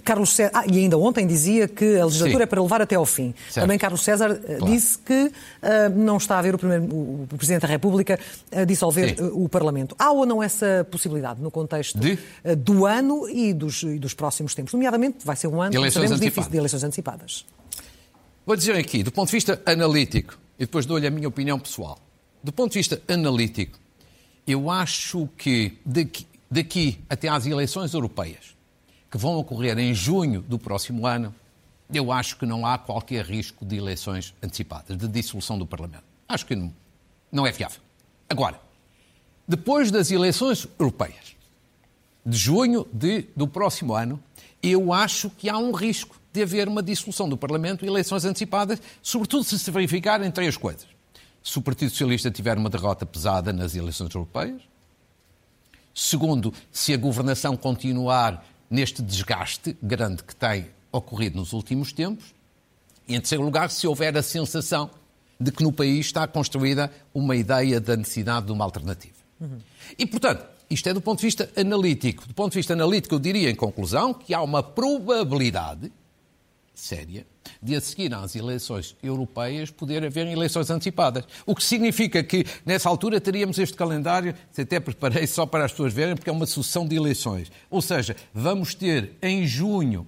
Carlos 0.04 0.34
César, 0.34 0.52
ah, 0.54 0.64
e 0.66 0.78
ainda 0.78 0.96
ontem 0.96 1.26
dizia 1.26 1.66
que 1.66 1.98
a 1.98 2.04
legislatura 2.04 2.38
Sim. 2.38 2.42
é 2.44 2.46
para 2.46 2.62
levar 2.62 2.82
até 2.82 2.94
ao 2.94 3.04
fim. 3.04 3.34
Certo. 3.50 3.64
Também 3.64 3.78
Carlos 3.78 4.02
César 4.02 4.36
claro. 4.36 4.66
disse 4.66 4.98
que 4.98 5.32
não 5.96 6.16
está 6.16 6.38
a 6.38 6.42
ver 6.42 6.54
o, 6.54 6.58
primeiro, 6.58 6.84
o, 6.84 7.26
Presidente 7.36 7.62
da 7.62 7.68
República 7.68 8.18
a 8.52 8.64
dissolver 8.64 9.16
Sim. 9.16 9.30
o 9.32 9.48
Parlamento. 9.48 9.96
Há 9.98 10.12
ou 10.12 10.26
não 10.26 10.42
essa 10.42 10.86
possibilidade 10.90 11.40
no 11.40 11.50
contexto 11.50 11.98
de? 11.98 12.18
do 12.56 12.86
ano 12.86 13.28
e 13.28 13.52
dos, 13.52 13.82
e 13.82 13.98
dos 13.98 14.14
próximos 14.14 14.54
tempos? 14.54 14.72
Nomeadamente, 14.72 15.18
vai 15.24 15.36
ser 15.36 15.48
um 15.48 15.60
ano, 15.60 15.90
sabemos, 15.90 16.20
difícil 16.20 16.50
de 16.50 16.56
eleições 16.56 16.67
antecipadas? 16.74 17.44
Vou 18.46 18.56
dizer 18.56 18.76
aqui, 18.76 19.02
do 19.02 19.12
ponto 19.12 19.28
de 19.28 19.32
vista 19.32 19.60
analítico, 19.66 20.38
e 20.58 20.64
depois 20.64 20.86
dou-lhe 20.86 21.06
a 21.06 21.10
minha 21.10 21.28
opinião 21.28 21.58
pessoal. 21.58 21.98
Do 22.42 22.52
ponto 22.52 22.72
de 22.72 22.78
vista 22.78 23.00
analítico, 23.08 23.78
eu 24.46 24.70
acho 24.70 25.28
que 25.36 25.78
daqui, 25.84 26.26
daqui 26.50 26.98
até 27.08 27.28
às 27.28 27.46
eleições 27.46 27.92
europeias, 27.92 28.56
que 29.10 29.18
vão 29.18 29.36
ocorrer 29.36 29.78
em 29.78 29.92
junho 29.94 30.40
do 30.42 30.58
próximo 30.58 31.06
ano, 31.06 31.34
eu 31.92 32.12
acho 32.12 32.36
que 32.36 32.46
não 32.46 32.66
há 32.66 32.76
qualquer 32.78 33.24
risco 33.24 33.64
de 33.64 33.76
eleições 33.76 34.34
antecipadas, 34.42 34.96
de 34.96 35.08
dissolução 35.08 35.58
do 35.58 35.66
Parlamento. 35.66 36.04
Acho 36.28 36.44
que 36.46 36.54
não, 36.54 36.72
não 37.32 37.46
é 37.46 37.52
viável. 37.52 37.80
Agora, 38.28 38.60
depois 39.46 39.90
das 39.90 40.10
eleições 40.10 40.66
europeias, 40.78 41.36
de 42.24 42.36
junho 42.36 42.86
de, 42.92 43.26
do 43.34 43.48
próximo 43.48 43.94
ano, 43.94 44.22
eu 44.62 44.92
acho 44.92 45.30
que 45.30 45.48
há 45.48 45.56
um 45.56 45.72
risco 45.72 46.18
de 46.32 46.42
haver 46.42 46.68
uma 46.68 46.82
dissolução 46.82 47.28
do 47.28 47.36
Parlamento 47.36 47.84
e 47.84 47.88
eleições 47.88 48.24
antecipadas, 48.24 48.80
sobretudo 49.02 49.44
se 49.44 49.58
se 49.58 49.70
verificarem 49.70 50.30
três 50.30 50.56
coisas. 50.56 50.86
Se 51.42 51.58
o 51.58 51.62
Partido 51.62 51.90
Socialista 51.90 52.30
tiver 52.30 52.58
uma 52.58 52.68
derrota 52.68 53.06
pesada 53.06 53.52
nas 53.52 53.74
eleições 53.74 54.14
europeias. 54.14 54.60
Segundo, 55.94 56.52
se 56.70 56.92
a 56.92 56.96
governação 56.96 57.56
continuar 57.56 58.44
neste 58.70 59.02
desgaste 59.02 59.76
grande 59.82 60.22
que 60.22 60.34
tem 60.34 60.66
ocorrido 60.92 61.38
nos 61.38 61.52
últimos 61.52 61.92
tempos. 61.92 62.34
E, 63.06 63.14
em 63.14 63.20
terceiro 63.20 63.44
lugar, 63.44 63.70
se 63.70 63.86
houver 63.86 64.16
a 64.16 64.22
sensação 64.22 64.90
de 65.40 65.52
que 65.52 65.62
no 65.62 65.72
país 65.72 66.06
está 66.06 66.26
construída 66.26 66.92
uma 67.14 67.36
ideia 67.36 67.80
da 67.80 67.96
necessidade 67.96 68.46
de 68.46 68.52
uma 68.52 68.64
alternativa. 68.64 69.14
Uhum. 69.40 69.58
E, 69.96 70.04
portanto, 70.04 70.44
isto 70.70 70.88
é 70.88 70.94
do 70.94 71.00
ponto 71.00 71.20
de 71.20 71.26
vista 71.26 71.50
analítico. 71.56 72.26
Do 72.26 72.34
ponto 72.34 72.52
de 72.52 72.58
vista 72.58 72.74
analítico, 72.74 73.14
eu 73.14 73.18
diria, 73.18 73.50
em 73.50 73.54
conclusão, 73.54 74.12
que 74.12 74.34
há 74.34 74.42
uma 74.42 74.62
probabilidade 74.62 75.90
séria 76.74 77.26
de 77.60 77.74
a 77.74 77.80
seguir 77.80 78.14
às 78.14 78.36
eleições 78.36 78.94
europeias 79.02 79.70
poder 79.70 80.04
haver 80.04 80.26
eleições 80.26 80.70
antecipadas. 80.70 81.24
O 81.44 81.54
que 81.54 81.64
significa 81.64 82.22
que 82.22 82.44
nessa 82.64 82.88
altura 82.88 83.20
teríamos 83.20 83.58
este 83.58 83.76
calendário, 83.76 84.34
até 84.56 84.78
preparei 84.78 85.26
só 85.26 85.44
para 85.44 85.64
as 85.64 85.72
pessoas 85.72 85.92
verem, 85.92 86.14
porque 86.14 86.30
é 86.30 86.32
uma 86.32 86.46
sucessão 86.46 86.86
de 86.86 86.94
eleições. 86.94 87.50
Ou 87.70 87.82
seja, 87.82 88.14
vamos 88.32 88.74
ter 88.74 89.12
em 89.20 89.46
junho, 89.46 90.06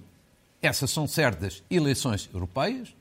essas 0.61 0.91
são 0.91 1.07
certas, 1.07 1.63
eleições 1.69 2.29
europeias. 2.33 2.93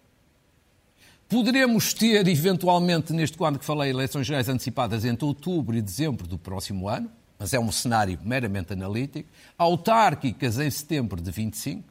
Poderemos 1.29 1.95
ter, 1.95 2.27
eventualmente, 2.27 3.13
neste 3.13 3.39
quadro 3.39 3.61
que 3.61 3.65
falei, 3.65 3.91
eleições 3.91 4.27
gerais 4.27 4.49
antecipadas 4.49 5.05
entre 5.05 5.25
outubro 5.25 5.77
e 5.77 5.83
dezembro 5.83 6.27
do 6.27 6.37
próximo 6.37 6.89
ano, 6.89 7.09
mas 7.41 7.55
é 7.55 7.59
um 7.59 7.73
cenário 7.73 8.19
meramente 8.23 8.75
analítico. 8.75 9.27
Autárquicas 9.57 10.59
em 10.59 10.71
setembro 10.71 11.19
de 11.23 11.31
25 11.31 11.83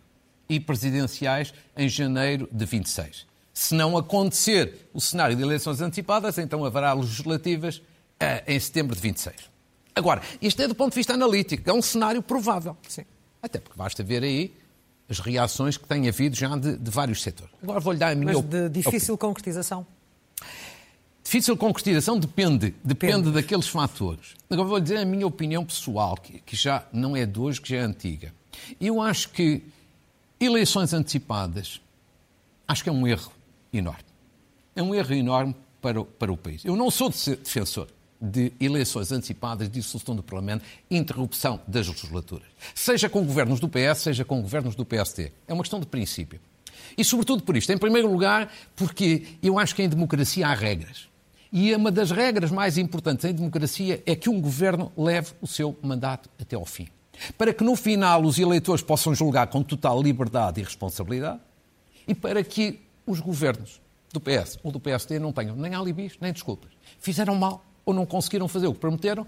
e 0.47 0.59
presidenciais 0.59 1.51
em 1.75 1.89
janeiro 1.89 2.47
de 2.51 2.65
26. 2.65 3.25
Se 3.51 3.73
não 3.73 3.97
acontecer 3.97 4.87
o 4.93 5.01
cenário 5.01 5.35
de 5.35 5.41
eleições 5.41 5.81
antecipadas, 5.81 6.37
então 6.37 6.63
haverá 6.63 6.93
legislativas 6.93 7.81
eh, 8.19 8.43
em 8.47 8.59
setembro 8.59 8.95
de 8.95 9.01
26. 9.01 9.35
Agora, 9.95 10.21
isto 10.39 10.61
é 10.61 10.67
do 10.67 10.75
ponto 10.75 10.91
de 10.91 10.97
vista 10.97 11.15
analítico, 11.15 11.67
é 11.67 11.73
um 11.73 11.81
cenário 11.81 12.21
provável. 12.21 12.77
Sim. 12.87 13.03
Até 13.41 13.59
porque 13.59 13.77
basta 13.77 14.03
ver 14.03 14.23
aí 14.23 14.53
as 15.09 15.19
reações 15.19 15.77
que 15.77 15.87
tem 15.87 16.07
havido 16.07 16.35
já 16.35 16.55
de, 16.55 16.77
de 16.77 16.91
vários 16.91 17.23
setores. 17.23 17.51
Agora 17.63 17.79
vou-lhe 17.79 17.97
dar 17.97 18.11
a 18.11 18.15
minha 18.15 18.33
Mas 18.33 18.43
de 18.43 18.69
difícil 18.69 19.15
opinião. 19.15 19.17
concretização? 19.17 19.85
Difícil 21.29 21.55
concretização 21.55 22.17
depende, 22.17 22.73
depende, 22.83 23.17
depende 23.21 23.31
daqueles 23.31 23.67
fatores. 23.67 24.33
Agora 24.49 24.67
vou-lhe 24.67 24.81
dizer 24.81 24.97
a 24.97 25.05
minha 25.05 25.27
opinião 25.27 25.63
pessoal, 25.63 26.17
que, 26.17 26.39
que 26.39 26.55
já 26.55 26.83
não 26.91 27.15
é 27.15 27.23
de 27.23 27.39
hoje, 27.39 27.61
que 27.61 27.69
já 27.69 27.77
é 27.77 27.81
antiga. 27.81 28.33
Eu 28.81 28.99
acho 28.99 29.29
que 29.29 29.61
Eleições 30.39 30.93
antecipadas, 30.93 31.81
acho 32.65 32.81
que 32.81 32.89
é 32.89 32.91
um 32.91 33.05
erro 33.05 33.31
enorme. 33.73 34.05
É 34.73 34.81
um 34.81 34.95
erro 34.95 35.13
enorme 35.13 35.55
para 35.81 35.99
o, 35.99 36.05
para 36.05 36.31
o 36.31 36.37
país. 36.37 36.63
Eu 36.63 36.77
não 36.77 36.89
sou 36.89 37.09
defensor 37.09 37.89
de 38.21 38.53
eleições 38.59 39.11
antecipadas, 39.11 39.69
dissolução 39.69 40.15
do 40.15 40.23
Parlamento, 40.23 40.63
interrupção 40.89 41.59
das 41.67 41.87
legislaturas. 41.89 42.47
Seja 42.73 43.09
com 43.09 43.23
governos 43.23 43.59
do 43.59 43.67
PS, 43.67 43.99
seja 43.99 44.23
com 44.23 44.41
governos 44.41 44.75
do 44.75 44.85
PST. 44.85 45.31
É 45.45 45.53
uma 45.53 45.61
questão 45.61 45.79
de 45.79 45.85
princípio. 45.85 46.39
E 46.97 47.03
sobretudo 47.03 47.43
por 47.43 47.57
isto. 47.57 47.71
Em 47.71 47.77
primeiro 47.77 48.09
lugar, 48.09 48.51
porque 48.77 49.27
eu 49.43 49.59
acho 49.59 49.75
que 49.75 49.83
em 49.83 49.89
democracia 49.89 50.47
há 50.47 50.53
regras. 50.53 51.09
E 51.51 51.73
uma 51.73 51.91
das 51.91 52.11
regras 52.11 52.51
mais 52.51 52.77
importantes 52.77 53.25
em 53.25 53.33
democracia 53.33 54.03
é 54.05 54.15
que 54.15 54.29
um 54.29 54.39
governo 54.39 54.91
leve 54.95 55.33
o 55.41 55.47
seu 55.47 55.77
mandato 55.81 56.29
até 56.39 56.55
ao 56.55 56.65
fim 56.65 56.87
para 57.37 57.53
que 57.53 57.63
no 57.63 57.75
final 57.75 58.23
os 58.23 58.37
eleitores 58.39 58.83
possam 58.83 59.13
julgar 59.13 59.47
com 59.47 59.61
total 59.61 60.01
liberdade 60.01 60.61
e 60.61 60.63
responsabilidade 60.63 61.39
e 62.07 62.15
para 62.15 62.43
que 62.43 62.79
os 63.05 63.19
governos 63.19 63.81
do 64.11 64.19
PS 64.19 64.57
ou 64.63 64.71
do 64.71 64.79
PSD 64.79 65.19
não 65.19 65.31
tenham 65.31 65.55
nem 65.55 65.75
alibis 65.75 66.13
nem 66.19 66.31
desculpas. 66.33 66.71
Fizeram 66.99 67.35
mal 67.35 67.63
ou 67.85 67.93
não 67.93 68.05
conseguiram 68.05 68.47
fazer 68.47 68.67
o 68.67 68.73
que 68.73 68.79
prometeram, 68.79 69.25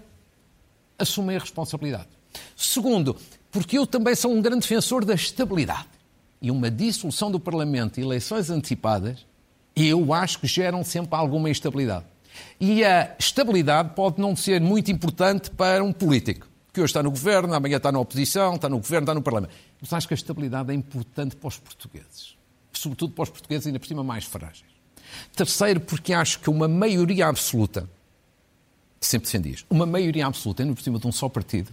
assumem 0.98 1.36
a 1.36 1.40
responsabilidade. 1.40 2.08
Segundo, 2.56 3.16
porque 3.50 3.78
eu 3.78 3.86
também 3.86 4.14
sou 4.14 4.32
um 4.32 4.40
grande 4.40 4.62
defensor 4.62 5.04
da 5.04 5.14
estabilidade. 5.14 5.88
E 6.40 6.50
uma 6.50 6.70
dissolução 6.70 7.30
do 7.30 7.38
Parlamento 7.38 8.00
e 8.00 8.02
eleições 8.02 8.50
antecipadas, 8.50 9.26
eu 9.76 10.12
acho 10.12 10.40
que 10.40 10.46
geram 10.46 10.82
sempre 10.84 11.14
alguma 11.14 11.50
instabilidade. 11.50 12.04
E 12.60 12.84
a 12.84 13.14
estabilidade 13.18 13.90
pode 13.94 14.20
não 14.20 14.36
ser 14.36 14.60
muito 14.60 14.90
importante 14.90 15.50
para 15.50 15.82
um 15.82 15.92
político 15.92 16.46
que 16.72 16.80
hoje 16.80 16.90
está 16.90 17.02
no 17.02 17.10
governo, 17.10 17.52
amanhã 17.52 17.76
está 17.76 17.92
na 17.92 18.00
oposição, 18.00 18.54
está 18.54 18.68
no 18.68 18.78
governo, 18.78 19.04
está 19.04 19.14
no 19.14 19.20
Parlamento. 19.20 19.52
Mas 19.80 19.92
acho 19.92 20.08
que 20.08 20.14
a 20.14 20.16
estabilidade 20.16 20.70
é 20.70 20.74
importante 20.74 21.36
para 21.36 21.48
os 21.48 21.58
portugueses. 21.58 22.36
Sobretudo 22.72 23.12
para 23.12 23.24
os 23.24 23.30
portugueses, 23.30 23.66
ainda 23.66 23.78
por 23.78 23.86
cima, 23.86 24.02
mais 24.02 24.24
frágeis. 24.24 24.72
Terceiro, 25.36 25.80
porque 25.80 26.14
acho 26.14 26.40
que 26.40 26.48
uma 26.48 26.66
maioria 26.66 27.26
absoluta, 27.26 27.86
sempre 28.98 29.26
defendi 29.26 29.50
isto, 29.50 29.66
uma 29.68 29.84
maioria 29.84 30.26
absoluta, 30.26 30.62
ainda 30.62 30.74
por 30.74 30.82
cima 30.82 30.98
de 30.98 31.06
um 31.06 31.12
só 31.12 31.28
partido, 31.28 31.70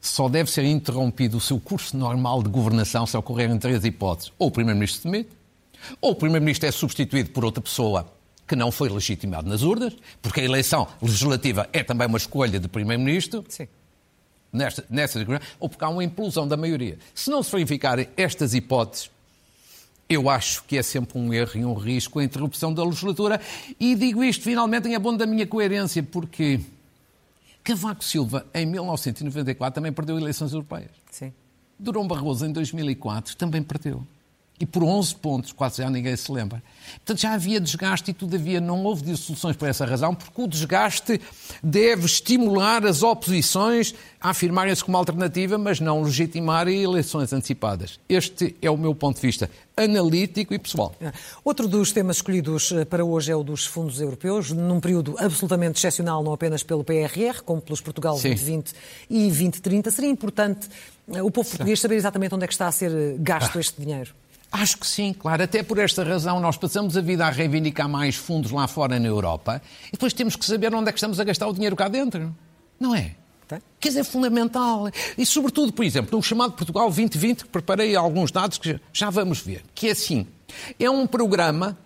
só 0.00 0.28
deve 0.28 0.50
ser 0.50 0.64
interrompido 0.64 1.38
o 1.38 1.40
seu 1.40 1.60
curso 1.60 1.96
normal 1.96 2.42
de 2.42 2.48
governação 2.48 3.06
se 3.06 3.16
ocorrerem 3.16 3.56
três 3.56 3.84
hipóteses. 3.84 4.32
Ou 4.36 4.48
o 4.48 4.50
Primeiro-Ministro 4.50 5.02
se 5.02 5.08
demite, 5.08 5.30
ou 6.00 6.10
o 6.10 6.14
Primeiro-Ministro 6.16 6.68
é 6.68 6.72
substituído 6.72 7.30
por 7.30 7.44
outra 7.44 7.62
pessoa 7.62 8.12
que 8.46 8.56
não 8.56 8.70
foi 8.70 8.88
legitimado 8.88 9.48
nas 9.48 9.62
urnas, 9.62 9.94
porque 10.20 10.40
a 10.40 10.44
eleição 10.44 10.86
legislativa 11.00 11.68
é 11.72 11.82
também 11.82 12.06
uma 12.06 12.18
escolha 12.18 12.60
de 12.60 12.68
Primeiro-Ministro. 12.68 13.44
Sim 13.48 13.66
nesta, 14.54 14.84
nesta 14.88 15.42
ou 15.58 15.68
porque 15.68 15.84
há 15.84 15.88
uma 15.88 16.04
implosão 16.04 16.46
da 16.46 16.56
maioria. 16.56 16.96
Se 17.12 17.28
não 17.28 17.42
se 17.42 17.50
verificarem 17.50 18.08
estas 18.16 18.54
hipóteses, 18.54 19.10
eu 20.08 20.30
acho 20.30 20.62
que 20.64 20.78
é 20.78 20.82
sempre 20.82 21.18
um 21.18 21.32
erro 21.34 21.58
e 21.58 21.64
um 21.64 21.74
risco 21.74 22.20
a 22.20 22.24
interrupção 22.24 22.72
da 22.72 22.84
legislatura. 22.84 23.40
E 23.80 23.94
digo 23.96 24.22
isto 24.22 24.44
finalmente 24.44 24.86
em 24.86 24.94
abono 24.94 25.18
da 25.18 25.26
minha 25.26 25.46
coerência, 25.46 26.02
porque 26.02 26.60
Cavaco 27.64 28.04
Silva, 28.04 28.46
em 28.54 28.64
1994, 28.66 29.74
também 29.74 29.92
perdeu 29.92 30.16
eleições 30.18 30.52
europeias. 30.52 30.90
Sim. 31.10 31.32
Durão 31.78 32.06
Barroso, 32.06 32.46
em 32.46 32.52
2004, 32.52 33.36
também 33.36 33.62
perdeu 33.62 34.06
e 34.58 34.64
por 34.64 34.84
11 34.84 35.16
pontos, 35.16 35.52
quase 35.52 35.82
já 35.82 35.90
ninguém 35.90 36.16
se 36.16 36.30
lembra. 36.30 36.62
Portanto, 36.96 37.20
já 37.20 37.32
havia 37.32 37.60
desgaste 37.60 38.12
e, 38.12 38.14
todavia, 38.14 38.60
não 38.60 38.84
houve 38.84 39.02
dissoluções 39.02 39.56
por 39.56 39.68
essa 39.68 39.84
razão, 39.84 40.14
porque 40.14 40.40
o 40.40 40.46
desgaste 40.46 41.20
deve 41.62 42.06
estimular 42.06 42.86
as 42.86 43.02
oposições 43.02 43.94
a 44.20 44.30
afirmarem-se 44.30 44.84
como 44.84 44.96
alternativa, 44.96 45.58
mas 45.58 45.80
não 45.80 46.02
legitimar 46.02 46.68
eleições 46.68 47.32
antecipadas. 47.32 47.98
Este 48.08 48.54
é 48.62 48.70
o 48.70 48.76
meu 48.76 48.94
ponto 48.94 49.16
de 49.16 49.22
vista 49.26 49.50
analítico 49.76 50.54
e 50.54 50.58
pessoal. 50.58 50.94
Outro 51.44 51.66
dos 51.66 51.90
temas 51.90 52.16
escolhidos 52.16 52.70
eh, 52.70 52.84
para 52.84 53.04
hoje 53.04 53.32
é 53.32 53.36
o 53.36 53.42
dos 53.42 53.66
fundos 53.66 54.00
europeus, 54.00 54.52
num 54.52 54.78
período 54.78 55.16
absolutamente 55.18 55.78
excepcional, 55.78 56.22
não 56.22 56.32
apenas 56.32 56.62
pelo 56.62 56.84
PRR, 56.84 57.42
como 57.44 57.60
pelos 57.60 57.80
Portugal 57.80 58.16
Sim. 58.16 58.28
2020 58.28 58.72
e 59.10 59.26
2030. 59.26 59.90
Seria 59.90 60.10
importante 60.10 60.68
eh, 61.12 61.22
o 61.22 61.30
povo 61.30 61.48
português 61.48 61.80
saber 61.80 61.96
exatamente 61.96 62.34
onde 62.34 62.44
é 62.44 62.46
que 62.46 62.54
está 62.54 62.68
a 62.68 62.72
ser 62.72 62.92
eh, 62.92 63.16
gasto 63.18 63.56
ah. 63.56 63.60
este 63.60 63.82
dinheiro? 63.82 64.14
Acho 64.56 64.78
que 64.78 64.86
sim, 64.86 65.12
claro. 65.12 65.42
Até 65.42 65.64
por 65.64 65.80
esta 65.80 66.04
razão 66.04 66.38
nós 66.38 66.56
passamos 66.56 66.96
a 66.96 67.00
vida 67.00 67.26
a 67.26 67.30
reivindicar 67.30 67.88
mais 67.88 68.14
fundos 68.14 68.52
lá 68.52 68.68
fora 68.68 69.00
na 69.00 69.08
Europa 69.08 69.60
e 69.88 69.90
depois 69.90 70.12
temos 70.12 70.36
que 70.36 70.44
saber 70.44 70.72
onde 70.72 70.88
é 70.88 70.92
que 70.92 70.98
estamos 70.98 71.18
a 71.18 71.24
gastar 71.24 71.48
o 71.48 71.52
dinheiro 71.52 71.74
cá 71.74 71.88
dentro. 71.88 72.32
Não 72.78 72.94
é? 72.94 73.16
Tá. 73.48 73.60
Quer 73.80 73.88
dizer, 73.88 74.00
é 74.02 74.04
fundamental. 74.04 74.88
E, 75.18 75.26
sobretudo, 75.26 75.72
por 75.72 75.84
exemplo, 75.84 76.16
no 76.16 76.22
chamado 76.22 76.52
Portugal 76.52 76.84
2020, 76.84 77.42
que 77.42 77.48
preparei 77.48 77.96
alguns 77.96 78.30
dados 78.30 78.56
que 78.56 78.78
já 78.92 79.10
vamos 79.10 79.40
ver, 79.40 79.64
que 79.74 79.88
é 79.88 79.90
assim, 79.90 80.24
é 80.78 80.88
um 80.88 81.04
programa 81.04 81.76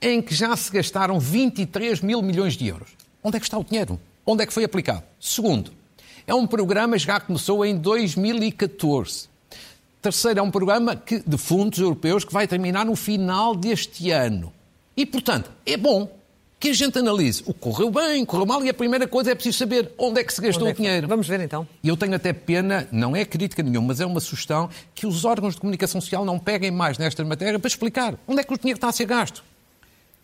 em 0.00 0.22
que 0.22 0.34
já 0.34 0.56
se 0.56 0.72
gastaram 0.72 1.20
23 1.20 2.00
mil 2.00 2.22
milhões 2.22 2.56
de 2.56 2.68
euros. 2.68 2.88
Onde 3.22 3.36
é 3.36 3.40
que 3.40 3.44
está 3.44 3.58
o 3.58 3.64
dinheiro? 3.64 4.00
Onde 4.24 4.44
é 4.44 4.46
que 4.46 4.54
foi 4.54 4.64
aplicado? 4.64 5.02
Segundo, 5.20 5.72
é 6.26 6.32
um 6.32 6.46
programa 6.46 6.96
que 6.96 7.04
já 7.04 7.20
começou 7.20 7.66
em 7.66 7.76
2014. 7.76 9.28
Terceiro, 10.00 10.38
é 10.38 10.42
um 10.42 10.50
programa 10.50 10.94
que, 10.94 11.22
de 11.26 11.36
fundos 11.36 11.78
europeus 11.78 12.24
que 12.24 12.32
vai 12.32 12.46
terminar 12.46 12.86
no 12.86 12.94
final 12.94 13.54
deste 13.54 14.10
ano. 14.10 14.52
E, 14.96 15.04
portanto, 15.04 15.50
é 15.66 15.76
bom 15.76 16.08
que 16.60 16.70
a 16.70 16.72
gente 16.72 16.98
analise 16.98 17.42
o 17.46 17.54
que 17.54 17.60
correu 17.60 17.90
bem, 17.90 18.24
correu 18.24 18.46
mal, 18.46 18.64
e 18.64 18.68
a 18.68 18.74
primeira 18.74 19.06
coisa 19.06 19.30
é 19.30 19.34
preciso 19.34 19.58
saber 19.58 19.92
onde 19.96 20.20
é 20.20 20.24
que 20.24 20.32
se 20.32 20.40
gastou 20.40 20.66
é 20.66 20.72
o 20.72 20.74
dinheiro. 20.74 21.06
Vamos 21.06 21.26
ver 21.28 21.40
então. 21.40 21.66
E 21.82 21.88
eu 21.88 21.96
tenho 21.96 22.14
até 22.14 22.32
pena, 22.32 22.88
não 22.90 23.14
é 23.14 23.24
crítica 23.24 23.62
nenhuma, 23.62 23.88
mas 23.88 24.00
é 24.00 24.06
uma 24.06 24.20
sugestão 24.20 24.68
que 24.94 25.06
os 25.06 25.24
órgãos 25.24 25.54
de 25.54 25.60
comunicação 25.60 26.00
social 26.00 26.24
não 26.24 26.38
peguem 26.38 26.70
mais 26.70 26.98
nesta 26.98 27.24
matéria 27.24 27.58
para 27.58 27.68
explicar 27.68 28.14
onde 28.26 28.40
é 28.40 28.44
que 28.44 28.52
o 28.52 28.58
dinheiro 28.58 28.76
está 28.76 28.88
a 28.88 28.92
ser 28.92 29.04
gasto. 29.04 29.44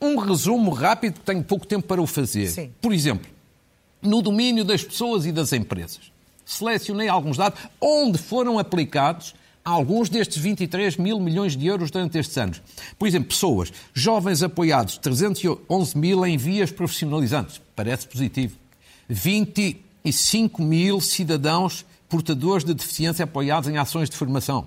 Um 0.01 0.17
resumo 0.19 0.73
rápido, 0.73 1.21
tenho 1.25 1.43
pouco 1.43 1.67
tempo 1.67 1.87
para 1.87 2.03
o 2.03 2.07
fazer. 2.07 2.49
Sim. 2.49 2.73
Por 2.81 2.93
exemplo, 2.93 3.31
no 4.03 4.21
domínio 4.21 4.65
das 4.65 4.83
pessoas 4.83 5.25
e 5.27 5.33
das 5.33 5.53
empresas. 5.53 6.13
Selecionei 6.45 7.09
alguns 7.09 7.37
dados 7.37 7.61
onde 7.81 8.19
foram 8.19 8.59
aplicados 8.59 9.35
alguns 9.65 10.09
destes 10.09 10.37
23 10.37 10.97
mil 10.99 11.19
milhões 11.19 11.57
de 11.57 11.67
euros 11.67 11.91
durante 11.91 12.19
estes 12.19 12.37
anos. 12.37 12.63
Por 12.99 13.09
exemplo, 13.09 13.29
pessoas, 13.29 13.73
jovens 13.95 14.43
apoiados, 14.43 14.99
311 14.99 15.97
mil 15.97 16.27
em 16.27 16.37
vias 16.37 16.71
profissionalizantes, 16.71 17.61
parece 17.75 18.07
positivo. 18.07 18.57
25 19.09 20.63
mil 20.63 21.01
cidadãos 21.01 21.85
portadores 22.09 22.65
de 22.65 22.75
deficiência 22.75 23.25
apoiados 23.25 23.69
em 23.69 23.79
ações 23.79 24.11
de 24.11 24.17
formação. 24.17 24.67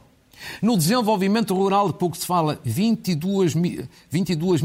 No 0.62 0.78
desenvolvimento 0.78 1.54
rural, 1.54 1.88
de 1.88 1.98
pouco 1.98 2.18
se 2.18 2.26
fala, 2.26 2.60
22.500 2.66 3.88
22 4.10 4.62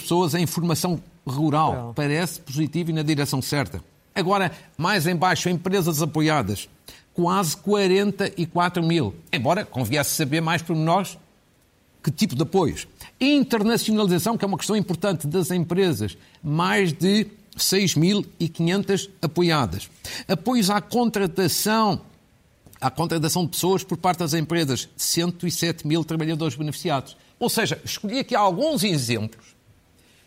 pessoas 0.00 0.34
em 0.34 0.46
formação 0.46 1.00
rural. 1.26 1.92
Parece 1.94 2.40
positivo 2.40 2.90
e 2.90 2.92
na 2.92 3.02
direção 3.02 3.40
certa. 3.40 3.82
Agora, 4.14 4.52
mais 4.76 5.06
embaixo, 5.06 5.48
empresas 5.48 6.02
apoiadas 6.02 6.68
quase 7.14 7.56
44 7.58 8.82
mil. 8.82 9.14
Embora 9.32 9.64
conviesse 9.64 10.10
saber 10.10 10.40
mais 10.40 10.62
por 10.62 10.76
nós 10.76 11.18
que 12.02 12.10
tipo 12.10 12.34
de 12.34 12.42
apoios. 12.42 12.88
Internacionalização, 13.20 14.36
que 14.36 14.44
é 14.44 14.48
uma 14.48 14.58
questão 14.58 14.76
importante 14.76 15.26
das 15.26 15.50
empresas, 15.50 16.18
mais 16.42 16.92
de 16.92 17.26
6.500 17.56 19.08
apoiadas. 19.20 19.88
Apoios 20.26 20.68
à 20.68 20.80
contratação, 20.80 22.00
à 22.80 22.90
contratação 22.90 23.44
de 23.44 23.50
pessoas 23.50 23.84
por 23.84 23.96
parte 23.96 24.18
das 24.18 24.34
empresas, 24.34 24.88
107 24.96 25.86
mil 25.86 26.04
trabalhadores 26.04 26.56
beneficiados. 26.56 27.16
Ou 27.38 27.48
seja, 27.48 27.80
escolhi 27.84 28.18
aqui 28.18 28.34
alguns 28.34 28.82
exemplos 28.82 29.54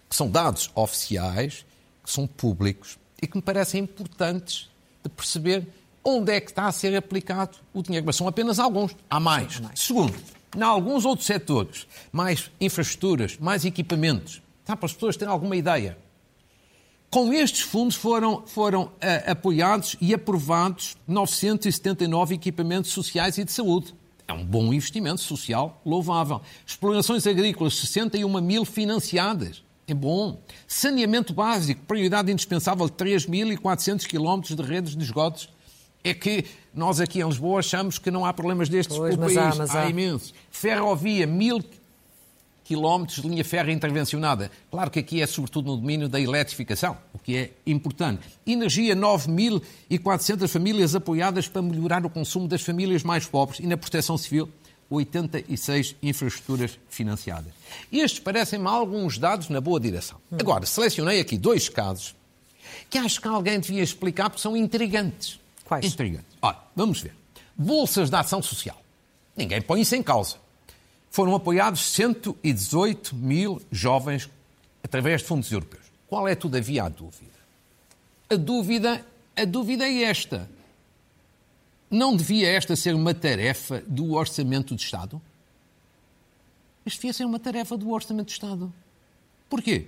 que 0.10 0.16
são 0.16 0.30
dados 0.30 0.72
oficiais, 0.76 1.66
que 2.04 2.12
são 2.12 2.28
públicos 2.28 2.98
e 3.22 3.28
que 3.28 3.36
me 3.36 3.42
parecem 3.42 3.82
importantes 3.82 4.70
de 5.04 5.10
perceber 5.10 5.68
onde 6.06 6.32
é 6.32 6.40
que 6.40 6.52
está 6.52 6.68
a 6.68 6.72
ser 6.72 6.96
aplicado 6.96 7.58
o 7.74 7.82
dinheiro. 7.82 8.06
Mas 8.06 8.16
são 8.16 8.28
apenas 8.28 8.60
alguns. 8.60 8.96
Há 9.10 9.20
mais. 9.20 9.60
mais. 9.60 9.80
Segundo, 9.80 10.14
em 10.56 10.62
alguns 10.62 11.04
outros 11.04 11.26
setores, 11.26 11.88
mais 12.12 12.52
infraestruturas, 12.62 13.38
mais 13.40 13.66
equipamentos, 13.66 14.42
está 14.62 14.78
para 14.78 14.86
as 14.86 14.94
pessoas 14.94 15.18
terem 15.18 15.34
alguma 15.34 15.56
ideia. 15.56 15.98
Com 17.10 17.34
estes 17.34 17.62
fundos 17.62 17.96
foram, 17.96 18.46
foram 18.46 18.84
uh, 18.84 19.32
apoiados 19.32 19.96
e 20.00 20.14
aprovados 20.14 20.96
979 21.08 22.36
equipamentos 22.36 22.92
sociais 22.92 23.38
e 23.38 23.44
de 23.44 23.52
saúde. 23.52 23.96
É 24.28 24.34
um 24.34 24.46
bom 24.46 24.74
investimento 24.74 25.22
social 25.22 25.82
louvável. 25.86 26.42
Explorações 26.66 27.26
agrícolas, 27.26 27.76
61 27.76 28.42
mil 28.42 28.66
financiadas. 28.66 29.64
É 29.88 29.94
bom. 29.94 30.42
Saneamento 30.68 31.32
básico, 31.32 31.86
prioridade 31.86 32.32
indispensável, 32.32 32.90
3.400 32.90 34.08
quilómetros 34.08 34.56
de 34.56 34.64
redes 34.64 34.96
de 34.96 35.04
esgotos 35.04 35.48
é 36.06 36.14
que 36.14 36.46
nós 36.74 37.00
aqui 37.00 37.20
em 37.20 37.28
Lisboa 37.28 37.60
achamos 37.60 37.98
que 37.98 38.12
não 38.12 38.26
há 38.26 38.32
problemas 38.32 38.70
destes 38.70 38.96
pois, 38.96 39.16
pelo 39.16 39.26
país. 39.26 39.38
Há, 39.38 39.56
mas 39.56 39.76
há, 39.76 39.84
há 39.84 39.90
imensos. 39.90 40.34
Ferrovia, 40.52 41.26
mil 41.26 41.64
quilómetros 42.64 43.22
de 43.22 43.28
linha 43.28 43.44
férrea 43.44 43.74
intervencionada. 43.74 44.52
Claro 44.70 44.92
que 44.92 45.00
aqui 45.00 45.22
é 45.22 45.28
sobretudo 45.28 45.68
no 45.68 45.78
domínio 45.78 46.08
da 46.08 46.20
eletrificação, 46.20 46.98
o 47.14 47.20
que 47.20 47.36
é 47.38 47.52
importante. 47.66 48.22
Energia, 48.46 48.96
9.400 48.96 50.48
famílias 50.48 50.96
apoiadas 50.96 51.48
para 51.48 51.62
melhorar 51.62 52.06
o 52.06 52.10
consumo 52.10 52.48
das 52.48 52.62
famílias 52.62 53.04
mais 53.04 53.26
pobres 53.26 53.60
e 53.60 53.68
na 53.68 53.78
proteção 53.78 54.18
civil, 54.18 54.50
86 54.90 55.96
infraestruturas 56.02 56.80
financiadas. 56.90 57.52
Estes 57.92 58.20
parecem-me 58.20 58.68
alguns 58.68 59.18
dados 59.18 59.50
na 59.50 59.60
boa 59.60 59.80
direção. 59.80 60.20
Hum. 60.32 60.38
Agora, 60.40 60.66
selecionei 60.66 61.20
aqui 61.20 61.38
dois 61.38 61.70
casos 61.70 62.16
que 62.90 62.98
acho 62.98 63.22
que 63.22 63.28
alguém 63.28 63.60
devia 63.60 63.84
explicar 63.84 64.30
porque 64.30 64.42
são 64.42 64.56
intrigantes. 64.58 65.40
Quais? 65.66 65.86
Intrigante. 65.86 66.28
Ora, 66.42 66.60
vamos 66.76 67.02
ver. 67.02 67.16
Bolsas 67.58 68.10
de 68.10 68.16
ação 68.16 68.42
social. 68.42 68.82
Ninguém 69.36 69.62
põe 69.62 69.82
isso 69.82 69.96
em 69.96 70.04
causa. 70.04 70.38
Foram 71.10 71.36
apoiados 71.36 71.82
118 71.82 73.16
mil 73.16 73.62
jovens 73.72 74.30
através 74.84 75.22
de 75.22 75.28
fundos 75.28 75.52
europeus. 75.52 75.84
Qual 76.08 76.28
é, 76.28 76.36
todavia, 76.36 76.84
a 76.84 76.90
dúvida? 76.90 77.32
A 78.30 78.36
dúvida, 78.36 79.06
a 79.36 79.46
dúvida 79.46 79.86
é 79.86 80.04
esta. 80.04 80.50
Não 81.90 82.16
devia 82.16 82.50
esta 82.50 82.76
ser 82.76 82.94
uma 82.94 83.14
tarefa 83.14 83.82
do 83.88 84.14
Orçamento 84.14 84.76
de 84.76 84.82
Estado? 84.84 85.22
Isto 86.86 86.98
devia 86.98 87.14
ser 87.14 87.26
uma 87.26 87.40
tarefa 87.40 87.76
do 87.78 87.90
Orçamento 87.90 88.28
de 88.28 88.34
Estado. 88.34 88.72
Porquê? 89.50 89.88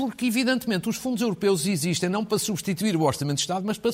Porque, 0.00 0.24
evidentemente, 0.24 0.88
os 0.88 0.96
fundos 0.96 1.20
europeus 1.20 1.66
existem 1.66 2.08
não 2.08 2.24
para 2.24 2.38
substituir 2.38 2.96
o 2.96 3.02
Orçamento 3.02 3.36
de 3.36 3.42
Estado, 3.42 3.66
mas 3.66 3.76
para 3.76 3.90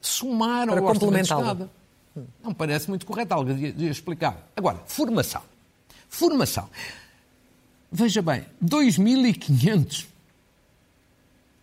somar 0.00 0.66
para 0.66 0.80
ao 0.80 0.86
Orçamento 0.86 1.14
de 1.14 1.20
Estado. 1.22 1.70
Não 2.42 2.52
parece 2.52 2.88
muito 2.88 3.06
correto, 3.06 3.32
algo 3.32 3.54
de 3.54 3.86
explicar. 3.88 4.44
Agora, 4.56 4.82
formação. 4.86 5.42
Formação. 6.08 6.68
Veja 7.92 8.20
bem, 8.20 8.44
2.500 8.60 10.06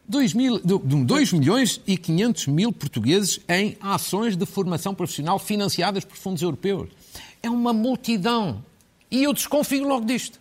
2, 0.08 0.34
mil, 0.34 0.62
2 0.64 1.34
milhões 1.34 1.82
e 1.86 1.98
500 1.98 2.48
mil 2.48 2.72
portugueses 2.72 3.42
em 3.50 3.76
ações 3.82 4.38
de 4.38 4.46
formação 4.46 4.96
profissional 4.96 5.38
financiadas 5.38 6.06
por 6.06 6.16
fundos 6.16 6.42
europeus. 6.42 6.88
É 7.42 7.50
uma 7.50 7.74
multidão. 7.74 8.64
E 9.12 9.26
eu 9.26 9.34
desconfio 9.34 9.86
logo 9.86 10.06
disto. 10.06 10.40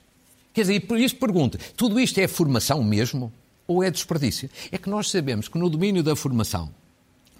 Quer 0.52 0.62
dizer, 0.62 0.80
por 0.80 0.98
isso 0.98 1.16
pergunto, 1.16 1.58
tudo 1.76 1.98
isto 1.98 2.18
é 2.18 2.28
formação 2.28 2.82
mesmo 2.82 3.32
ou 3.66 3.82
é 3.82 3.90
desperdício? 3.90 4.50
É 4.70 4.78
que 4.78 4.90
nós 4.90 5.10
sabemos 5.10 5.48
que 5.48 5.58
no 5.58 5.70
domínio 5.70 6.02
da 6.02 6.14
formação, 6.14 6.70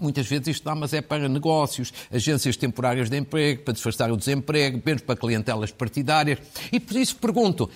muitas 0.00 0.26
vezes 0.26 0.48
isto 0.48 0.64
dá, 0.64 0.74
mas 0.74 0.92
é 0.92 1.00
para 1.00 1.28
negócios, 1.28 1.92
agências 2.10 2.56
temporárias 2.56 3.10
de 3.10 3.18
emprego, 3.18 3.62
para 3.62 3.74
disfarçar 3.74 4.10
o 4.10 4.16
desemprego, 4.16 4.80
menos 4.84 5.02
para 5.02 5.16
clientelas 5.16 5.70
partidárias. 5.70 6.38
E 6.72 6.80
por 6.80 6.96
isso 6.96 7.16
pergunto, 7.16 7.68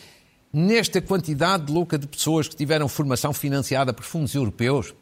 nesta 0.53 1.01
quantidade 1.03 1.71
louca 1.71 1.99
de 1.99 2.07
pessoas 2.07 2.49
que 2.49 2.57
tiveram 2.57 2.89
formação 2.89 3.33
financiada 3.33 3.93
por 3.93 4.05
fundos 4.05 4.35
europeus, 4.35 4.95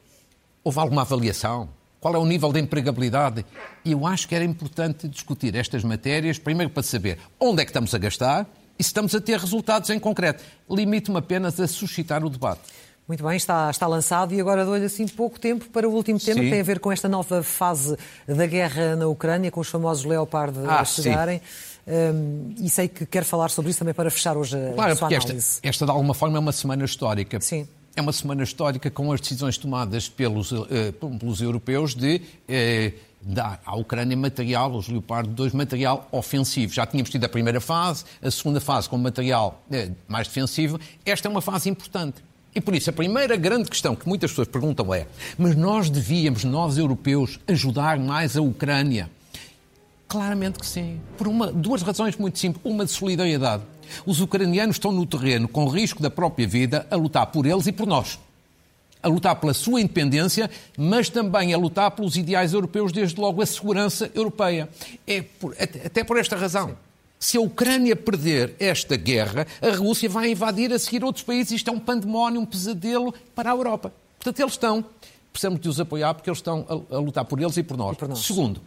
houve 0.65 0.79
alguma 0.81 1.03
avaliação? 1.03 1.69
Qual 2.01 2.15
é 2.15 2.19
o 2.19 2.27
nível 2.27 2.53
de 2.53 2.61
empregabilidade? 2.61 3.47
E 3.85 3.93
eu 3.93 4.07
acho 4.07 4.29
que 4.29 4.35
era 4.35 4.45
importante 4.45 5.09
discutir 5.09 5.55
estas 5.55 5.83
matérias, 5.85 6.39
primeiro 6.39 6.71
para 6.71 6.83
saber 6.83 7.19
onde 7.41 7.63
é 7.63 7.65
que 7.65 7.71
estamos 7.71 7.95
a 7.95 7.99
gastar, 7.99 8.47
e 8.47 8.64
estamos 8.79 9.15
a 9.15 9.21
ter 9.21 9.39
resultados 9.39 9.91
em 9.91 9.99
concreto. 9.99 10.43
Limito-me 10.71 11.19
apenas 11.19 11.59
a 11.61 11.67
suscitar 11.67 12.25
o 12.25 12.31
debate. 12.31 12.63
Muito 13.07 13.23
bem, 13.23 13.37
está, 13.37 13.71
está 13.71 13.87
lançado 13.87 14.33
e 14.33 14.41
agora 14.41 14.65
dou-lhe 14.65 14.87
assim 14.87 15.07
pouco 15.07 15.39
tempo 15.39 15.67
para 15.67 15.87
o 15.87 15.93
último 15.93 16.19
tema 16.19 16.39
sim. 16.39 16.45
que 16.45 16.51
tem 16.51 16.61
a 16.61 16.65
ver 16.65 16.81
com 16.81 16.91
esta 16.91 17.07
nova 17.07 17.43
fase 17.43 17.97
da 18.27 18.47
guerra 18.47 18.97
na 18.97 19.07
Ucrânia, 19.07 19.51
com 19.51 19.61
os 19.61 19.69
famosos 19.69 20.07
Leopard 20.07 20.59
ah, 20.67 20.81
a 20.81 20.85
chegarem. 20.87 21.41
Um, 21.87 22.55
e 22.59 22.71
sei 22.71 22.89
que 22.89 23.05
quer 23.05 23.25
falar 23.25 23.51
sobre 23.51 23.71
isso 23.71 23.81
também 23.81 23.93
para 23.93 24.11
fechar 24.11 24.39
hoje 24.39 24.57
a 24.57 24.73
claro, 24.73 24.97
sua 24.97 25.09
análise. 25.09 25.37
Esta, 25.37 25.69
esta, 25.69 25.85
de 25.85 25.91
alguma 25.91 26.15
forma, 26.15 26.39
é 26.39 26.41
uma 26.41 26.53
semana 26.53 26.85
histórica. 26.87 27.39
Sim. 27.43 27.69
É 27.95 28.01
uma 28.01 28.13
semana 28.13 28.43
histórica 28.43 28.91
com 28.91 29.13
as 29.13 29.21
decisões 29.21 29.59
tomadas 29.59 30.09
pelos, 30.09 30.51
uh, 30.51 30.67
pelos 31.19 31.43
europeus 31.43 31.95
de. 31.95 32.23
Uh, 32.49 33.14
dar 33.25 33.61
à 33.65 33.75
Ucrânia 33.77 34.17
material, 34.17 34.73
os 34.73 34.89
Leopard 34.89 35.29
2, 35.31 35.53
material 35.53 36.09
ofensivo. 36.13 36.73
Já 36.73 36.87
tínhamos 36.87 37.11
tido 37.11 37.25
a 37.25 37.29
primeira 37.29 37.61
fase, 37.61 38.05
a 38.23 38.31
segunda 38.31 38.61
fase 38.61 38.89
com 38.89 38.99
material 38.99 39.63
eh, 39.71 39.91
mais 40.07 40.29
defensivo. 40.29 40.79
Esta 41.05 41.29
é 41.29 41.31
uma 41.31 41.41
fase 41.41 41.69
importante. 41.69 42.23
E 42.55 42.61
por 42.61 42.75
isso, 42.75 42.89
a 42.89 42.93
primeira 42.93 43.37
grande 43.37 43.69
questão 43.69 43.97
que 43.97 44.07
muitas 44.07 44.31
pessoas 44.31 44.49
perguntam 44.49 44.95
é: 44.95 45.07
mas 45.37 45.57
nós 45.57 45.91
devíamos, 45.91 46.45
nós 46.45 46.79
europeus, 46.79 47.41
ajudar 47.49 47.99
mais 47.99 48.37
a 48.37 48.43
Ucrânia? 48.43 49.11
Claramente 50.07 50.59
que 50.59 50.67
sim. 50.67 51.01
Por 51.19 51.27
uma, 51.27 51.51
duas 51.51 51.83
razões 51.83 52.17
muito 52.17 52.39
simples. 52.39 52.65
Uma 52.65 52.85
de 52.85 52.93
solidariedade. 52.93 53.65
Os 54.07 54.21
ucranianos 54.21 54.77
estão 54.77 54.93
no 54.93 55.05
terreno, 55.05 55.49
com 55.49 55.67
risco 55.67 56.03
da 56.03 56.11
própria 56.11 56.47
vida, 56.47 56.87
a 56.91 56.97
lutar 56.97 57.27
por 57.27 57.47
eles 57.47 57.67
e 57.67 57.73
por 57.73 57.87
nós. 57.87 58.19
A 59.05 59.09
lutar 59.09 59.37
pela 59.37 59.53
sua 59.53 59.83
independência, 59.83 60.51
mas 60.79 61.11
também 61.11 61.53
a 61.53 61.59
lutar 61.59 61.91
pelos 61.91 62.17
ideais 62.17 62.55
europeus, 62.55 62.91
desde 62.91 63.21
logo 63.21 63.43
a 63.43 63.47
segurança 63.47 64.11
europeia. 64.15 64.69
É 65.07 65.21
por, 65.21 65.55
até 65.61 66.03
por 66.03 66.17
esta 66.17 66.37
razão. 66.37 66.75
Se 67.21 67.37
a 67.37 67.41
Ucrânia 67.41 67.95
perder 67.95 68.57
esta 68.59 68.97
guerra, 68.97 69.47
a 69.61 69.77
Rússia 69.77 70.09
vai 70.09 70.31
invadir 70.31 70.73
a 70.73 70.79
seguir 70.79 71.05
outros 71.05 71.23
países. 71.23 71.53
Isto 71.53 71.71
é 71.71 71.73
um 71.73 71.79
pandemónio, 71.79 72.41
um 72.41 72.47
pesadelo 72.47 73.15
para 73.35 73.51
a 73.51 73.55
Europa. 73.55 73.93
Portanto, 74.19 74.41
eles 74.41 74.55
estão, 74.55 74.85
precisamos 75.31 75.61
de 75.61 75.69
os 75.69 75.79
apoiar 75.79 76.15
porque 76.15 76.31
eles 76.31 76.39
estão 76.39 76.67
a, 76.91 76.97
a 76.97 76.99
lutar 76.99 77.27
por 77.27 77.39
eles 77.41 77.57
e 77.59 77.63
por 77.63 77.77
nós. 77.77 77.95
E 77.95 77.99
por 77.99 78.09
nós. 78.09 78.21
Segundo, 78.21 78.61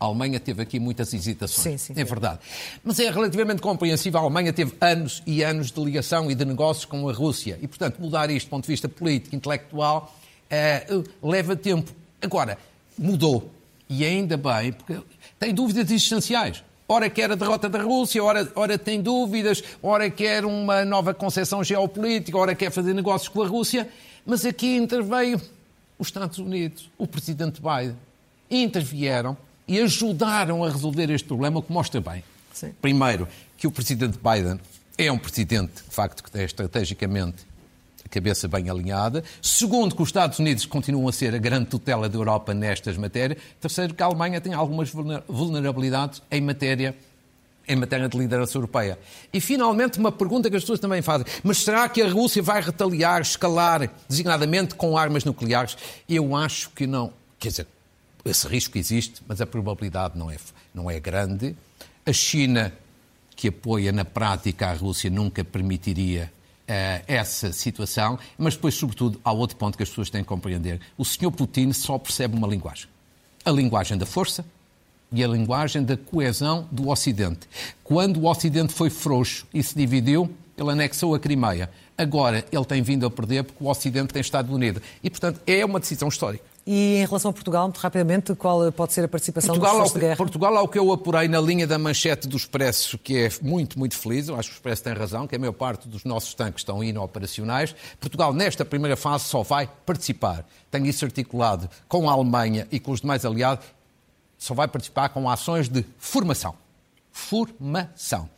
a 0.00 0.06
Alemanha 0.06 0.40
teve 0.40 0.62
aqui 0.62 0.80
muitas 0.80 1.12
hesitações. 1.12 1.82
Sim, 1.82 1.94
sim, 1.94 2.00
é 2.00 2.02
verdade. 2.02 2.38
Mas 2.82 2.98
é 2.98 3.10
relativamente 3.10 3.60
compreensível. 3.60 4.18
A 4.18 4.22
Alemanha 4.22 4.50
teve 4.50 4.72
anos 4.80 5.22
e 5.26 5.42
anos 5.44 5.70
de 5.70 5.78
ligação 5.84 6.30
e 6.30 6.34
de 6.34 6.42
negócios 6.46 6.86
com 6.86 7.06
a 7.06 7.12
Rússia. 7.12 7.58
E, 7.60 7.68
portanto, 7.68 8.00
mudar 8.00 8.30
isto 8.30 8.46
do 8.46 8.50
ponto 8.50 8.64
de 8.64 8.72
vista 8.72 8.88
político, 8.88 9.36
intelectual, 9.36 10.16
uh, 10.50 11.04
leva 11.22 11.54
tempo. 11.54 11.92
Agora, 12.22 12.56
mudou. 12.96 13.50
E 13.90 14.02
ainda 14.02 14.38
bem, 14.38 14.72
porque 14.72 14.98
tem 15.38 15.52
dúvidas 15.52 15.90
existenciais. 15.90 16.64
Ora 16.88 17.10
quer 17.10 17.30
a 17.30 17.34
derrota 17.34 17.68
da 17.68 17.82
Rússia, 17.82 18.24
ora, 18.24 18.50
ora 18.54 18.78
tem 18.78 19.02
dúvidas, 19.02 19.62
ora 19.82 20.08
quer 20.08 20.46
uma 20.46 20.84
nova 20.84 21.12
concepção 21.12 21.62
geopolítica, 21.62 22.38
ora 22.38 22.54
quer 22.54 22.70
fazer 22.70 22.94
negócios 22.94 23.28
com 23.28 23.42
a 23.42 23.46
Rússia. 23.46 23.86
Mas 24.24 24.46
aqui 24.46 24.76
interveio 24.76 25.38
os 25.98 26.08
Estados 26.08 26.38
Unidos, 26.38 26.90
o 26.96 27.06
presidente 27.06 27.60
Biden. 27.60 27.96
Intervieram 28.50 29.36
e 29.70 29.78
ajudaram 29.78 30.64
a 30.64 30.68
resolver 30.68 31.08
este 31.10 31.28
problema, 31.28 31.60
o 31.60 31.62
que 31.62 31.72
mostra 31.72 32.00
bem. 32.00 32.24
Sim. 32.52 32.72
Primeiro, 32.82 33.28
que 33.56 33.68
o 33.68 33.70
presidente 33.70 34.18
Biden 34.18 34.58
é 34.98 35.12
um 35.12 35.16
presidente, 35.16 35.74
de 35.88 35.94
facto, 35.94 36.24
que 36.24 36.30
tem 36.30 36.44
estrategicamente 36.44 37.46
a 38.04 38.08
cabeça 38.08 38.48
bem 38.48 38.68
alinhada. 38.68 39.22
Segundo, 39.40 39.94
que 39.94 40.02
os 40.02 40.08
Estados 40.08 40.40
Unidos 40.40 40.66
continuam 40.66 41.06
a 41.06 41.12
ser 41.12 41.36
a 41.36 41.38
grande 41.38 41.66
tutela 41.66 42.08
da 42.08 42.18
Europa 42.18 42.52
nestas 42.52 42.96
matérias. 42.96 43.40
Terceiro, 43.60 43.94
que 43.94 44.02
a 44.02 44.06
Alemanha 44.06 44.40
tem 44.40 44.52
algumas 44.54 44.90
vulnerabilidades 45.28 46.20
em 46.32 46.40
matéria 46.40 46.96
em 47.68 47.76
matéria 47.76 48.08
de 48.08 48.18
liderança 48.18 48.58
europeia. 48.58 48.98
E, 49.32 49.40
finalmente, 49.40 50.00
uma 50.00 50.10
pergunta 50.10 50.50
que 50.50 50.56
as 50.56 50.64
pessoas 50.64 50.80
também 50.80 51.02
fazem. 51.02 51.24
Mas 51.44 51.58
será 51.58 51.88
que 51.88 52.02
a 52.02 52.10
Rússia 52.10 52.42
vai 52.42 52.60
retaliar, 52.60 53.20
escalar, 53.20 53.88
designadamente 54.08 54.74
com 54.74 54.98
armas 54.98 55.24
nucleares? 55.24 55.76
Eu 56.08 56.34
acho 56.34 56.70
que 56.70 56.88
não. 56.88 57.12
Quer 57.38 57.50
dizer, 57.50 57.66
esse 58.24 58.46
risco 58.46 58.76
existe, 58.76 59.22
mas 59.26 59.40
a 59.40 59.46
probabilidade 59.46 60.18
não 60.18 60.30
é, 60.30 60.36
não 60.74 60.90
é 60.90 60.98
grande. 61.00 61.56
A 62.04 62.12
China, 62.12 62.72
que 63.36 63.48
apoia 63.48 63.92
na 63.92 64.04
prática 64.04 64.68
a 64.68 64.74
Rússia, 64.74 65.10
nunca 65.10 65.44
permitiria 65.44 66.30
uh, 66.70 67.04
essa 67.06 67.52
situação. 67.52 68.18
Mas 68.38 68.54
depois, 68.54 68.74
sobretudo, 68.74 69.20
há 69.24 69.32
outro 69.32 69.56
ponto 69.56 69.76
que 69.76 69.82
as 69.82 69.88
pessoas 69.88 70.10
têm 70.10 70.22
que 70.22 70.28
compreender. 70.28 70.80
O 70.96 71.04
senhor 71.04 71.30
Putin 71.32 71.72
só 71.72 71.98
percebe 71.98 72.36
uma 72.36 72.46
linguagem. 72.46 72.88
A 73.44 73.50
linguagem 73.50 73.98
da 73.98 74.06
força 74.06 74.44
e 75.12 75.24
a 75.24 75.28
linguagem 75.28 75.82
da 75.82 75.96
coesão 75.96 76.68
do 76.70 76.88
Ocidente. 76.88 77.48
Quando 77.82 78.20
o 78.20 78.26
Ocidente 78.26 78.72
foi 78.72 78.90
frouxo 78.90 79.46
e 79.52 79.62
se 79.62 79.74
dividiu, 79.76 80.30
ele 80.56 80.70
anexou 80.70 81.14
a 81.14 81.18
Crimeia. 81.18 81.70
Agora 81.96 82.44
ele 82.52 82.64
tem 82.64 82.82
vindo 82.82 83.04
a 83.06 83.10
perder 83.10 83.44
porque 83.44 83.62
o 83.62 83.68
Ocidente 83.68 84.12
tem 84.12 84.20
estado 84.20 84.54
unido. 84.54 84.80
E, 85.02 85.10
portanto, 85.10 85.40
é 85.46 85.64
uma 85.64 85.80
decisão 85.80 86.08
histórica. 86.08 86.44
E 86.72 86.98
em 86.98 87.04
relação 87.04 87.32
a 87.32 87.34
Portugal, 87.34 87.64
muito 87.64 87.78
rapidamente, 87.78 88.32
qual 88.36 88.70
pode 88.70 88.92
ser 88.92 89.04
a 89.04 89.08
participação 89.08 89.56
Portugal, 89.56 89.82
dos 89.82 89.92
de 89.92 89.98
guerra? 89.98 90.16
Portugal, 90.16 90.56
ao 90.56 90.68
que 90.68 90.78
eu 90.78 90.92
apurei 90.92 91.26
na 91.26 91.40
linha 91.40 91.66
da 91.66 91.76
manchete 91.76 92.28
do 92.28 92.36
Expresso, 92.36 92.96
que 92.96 93.24
é 93.24 93.28
muito, 93.42 93.76
muito 93.76 93.96
feliz, 93.96 94.28
eu 94.28 94.36
acho 94.36 94.50
que 94.50 94.54
o 94.54 94.58
Expresso 94.58 94.84
tem 94.84 94.92
razão, 94.92 95.26
que 95.26 95.34
a 95.34 95.38
maior 95.40 95.52
parte 95.52 95.88
dos 95.88 96.04
nossos 96.04 96.32
tanques 96.32 96.60
estão 96.60 96.84
inoperacionais. 96.84 97.74
Portugal, 97.98 98.32
nesta 98.32 98.64
primeira 98.64 98.96
fase, 98.96 99.24
só 99.24 99.42
vai 99.42 99.68
participar. 99.84 100.46
Tem 100.70 100.86
isso 100.86 101.04
articulado 101.04 101.68
com 101.88 102.08
a 102.08 102.12
Alemanha 102.12 102.68
e 102.70 102.78
com 102.78 102.92
os 102.92 103.00
demais 103.00 103.24
aliados, 103.24 103.66
só 104.38 104.54
vai 104.54 104.68
participar 104.68 105.08
com 105.08 105.28
ações 105.28 105.68
de 105.68 105.84
formação. 105.98 106.54
Formação 107.10 108.30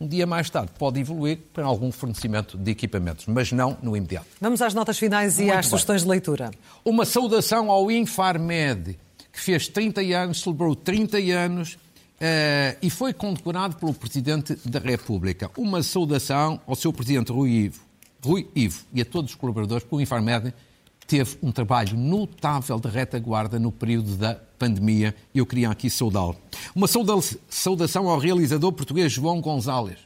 um 0.00 0.06
dia 0.06 0.26
mais 0.26 0.50
tarde 0.50 0.72
pode 0.78 1.00
evoluir 1.00 1.38
para 1.52 1.64
algum 1.64 1.90
fornecimento 1.90 2.56
de 2.58 2.70
equipamentos, 2.70 3.26
mas 3.26 3.50
não 3.52 3.76
no 3.82 3.96
imediato. 3.96 4.26
Vamos 4.40 4.60
às 4.60 4.74
notas 4.74 4.98
finais 4.98 5.36
Muito 5.38 5.48
e 5.48 5.50
às 5.50 5.66
bem. 5.66 5.70
sugestões 5.70 6.02
de 6.02 6.08
leitura. 6.08 6.50
Uma 6.84 7.04
saudação 7.04 7.70
ao 7.70 7.90
Infarmed, 7.90 8.98
que 9.32 9.40
fez 9.40 9.68
30 9.68 10.00
anos, 10.02 10.40
celebrou 10.42 10.76
30 10.76 11.16
anos 11.18 11.74
uh, 11.74 12.76
e 12.82 12.90
foi 12.90 13.12
condecorado 13.12 13.76
pelo 13.76 13.94
Presidente 13.94 14.56
da 14.64 14.78
República. 14.78 15.50
Uma 15.56 15.82
saudação 15.82 16.60
ao 16.66 16.74
seu 16.74 16.92
Presidente 16.92 17.32
Rui 17.32 17.50
Ivo, 17.50 17.80
Rui 18.22 18.48
Ivo 18.54 18.84
e 18.92 19.00
a 19.00 19.04
todos 19.04 19.30
os 19.30 19.36
colaboradores, 19.36 19.82
porque 19.84 19.96
o 19.96 20.00
Infarmed 20.00 20.52
teve 21.06 21.38
um 21.42 21.52
trabalho 21.52 21.96
notável 21.96 22.78
de 22.78 22.88
retaguarda 22.88 23.58
no 23.58 23.70
período 23.70 24.16
da 24.16 24.34
pandemia 24.58 25.14
e 25.34 25.38
eu 25.38 25.46
queria 25.46 25.70
aqui 25.70 25.88
saudá-lo. 25.88 26.36
Uma 26.74 26.86
saudação 26.88 28.08
ao 28.08 28.18
realizador 28.18 28.72
português 28.72 29.12
João 29.12 29.40
Gonzalez. 29.40 29.98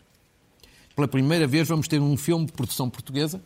Pela 0.95 1.09
primeira 1.09 1.47
vez 1.47 1.67
vamos 1.69 1.89
ter 1.89 2.01
um 2.01 2.17
filme 2.17 2.47
de 2.47 2.53
produção 2.53 2.91
portuguesa 2.91 3.41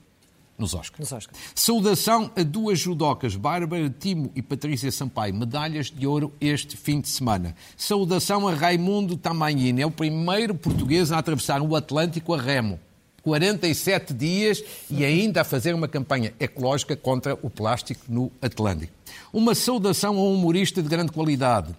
nos 0.56 0.72
Oscars. 0.72 1.00
Nos 1.00 1.12
Oscars. 1.12 1.38
Saudação 1.54 2.30
a 2.36 2.42
duas 2.42 2.78
judocas, 2.78 3.36
Bárbara 3.36 3.90
Timo 3.90 4.30
e 4.34 4.42
Patrícia 4.42 4.90
Sampaio, 4.90 5.34
medalhas 5.34 5.90
de 5.90 6.06
ouro 6.06 6.32
este 6.40 6.76
fim 6.76 7.00
de 7.00 7.08
semana. 7.08 7.54
Saudação 7.76 8.46
a 8.46 8.54
Raimundo 8.54 9.16
Tamanhini, 9.16 9.82
é 9.82 9.86
o 9.86 9.90
primeiro 9.90 10.54
português 10.54 11.12
a 11.12 11.18
atravessar 11.18 11.60
o 11.60 11.74
Atlântico 11.74 12.32
a 12.34 12.40
remo. 12.40 12.78
47 13.24 14.12
dias 14.12 14.62
e 14.90 15.04
ainda 15.04 15.40
a 15.40 15.44
fazer 15.44 15.74
uma 15.74 15.88
campanha 15.88 16.34
ecológica 16.38 16.94
contra 16.94 17.36
o 17.42 17.48
plástico 17.48 18.04
no 18.08 18.30
Atlântico. 18.40 18.92
Uma 19.32 19.54
saudação 19.54 20.16
a 20.16 20.20
um 20.20 20.34
humorista 20.34 20.82
de 20.82 20.88
grande 20.88 21.10
qualidade. 21.10 21.74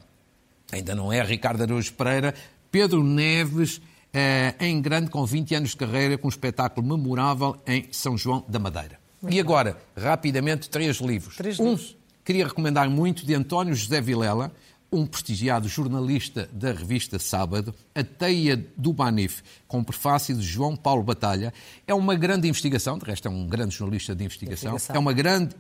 Ainda 0.71 0.95
não 0.95 1.13
é 1.13 1.23
Ricardo 1.23 1.62
Araújo 1.62 1.93
Pereira, 1.93 2.34
Pedro 2.71 3.03
Neves, 3.03 3.79
eh, 4.12 4.55
em 4.60 4.81
grande 4.81 5.12
com 5.12 5.23
20 5.23 5.53
anos 5.53 5.69
de 5.69 5.77
carreira, 5.77 6.17
com 6.17 6.27
um 6.27 6.29
espetáculo 6.29 6.86
memorável 6.86 7.55
em 7.67 7.88
São 7.91 8.17
João 8.17 8.43
da 8.47 8.58
Madeira. 8.58 8.99
Muito 9.21 9.36
e 9.36 9.39
agora, 9.39 9.77
rapidamente, 9.95 10.67
três 10.67 10.97
livros. 10.97 11.36
Três 11.36 11.60
um, 11.60 11.69
livros. 11.69 11.95
queria 12.23 12.47
recomendar 12.47 12.89
muito, 12.89 13.25
de 13.25 13.36
António 13.36 13.75
José 13.75 14.01
Vilela, 14.01 14.51
um 14.95 15.05
prestigiado 15.05 15.67
jornalista 15.67 16.49
da 16.53 16.71
revista 16.71 17.19
Sábado, 17.19 17.75
A 17.93 18.03
Teia 18.03 18.65
do 18.77 18.93
Banif, 18.93 19.41
com 19.67 19.84
prefácio 19.84 20.36
de 20.36 20.41
João 20.41 20.75
Paulo 20.75 21.03
Batalha. 21.03 21.53
É 21.86 21.93
uma 21.93 22.15
grande 22.15 22.47
investigação, 22.47 22.97
de 22.97 23.05
resto 23.05 23.27
é 23.27 23.31
um 23.31 23.45
grande 23.47 23.75
jornalista 23.75 24.15
de 24.15 24.23
investigação. 24.23 24.71
investigação. 24.71 24.95
É 24.95 24.99
uma 24.99 25.13
grande 25.13 25.55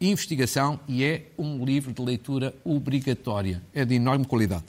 investigação 0.00 0.80
e 0.88 1.04
é 1.04 1.26
um 1.38 1.64
livro 1.64 1.92
de 1.92 2.02
leitura 2.02 2.54
obrigatória. 2.64 3.62
É 3.72 3.84
de 3.84 3.94
enorme 3.94 4.24
qualidade. 4.24 4.64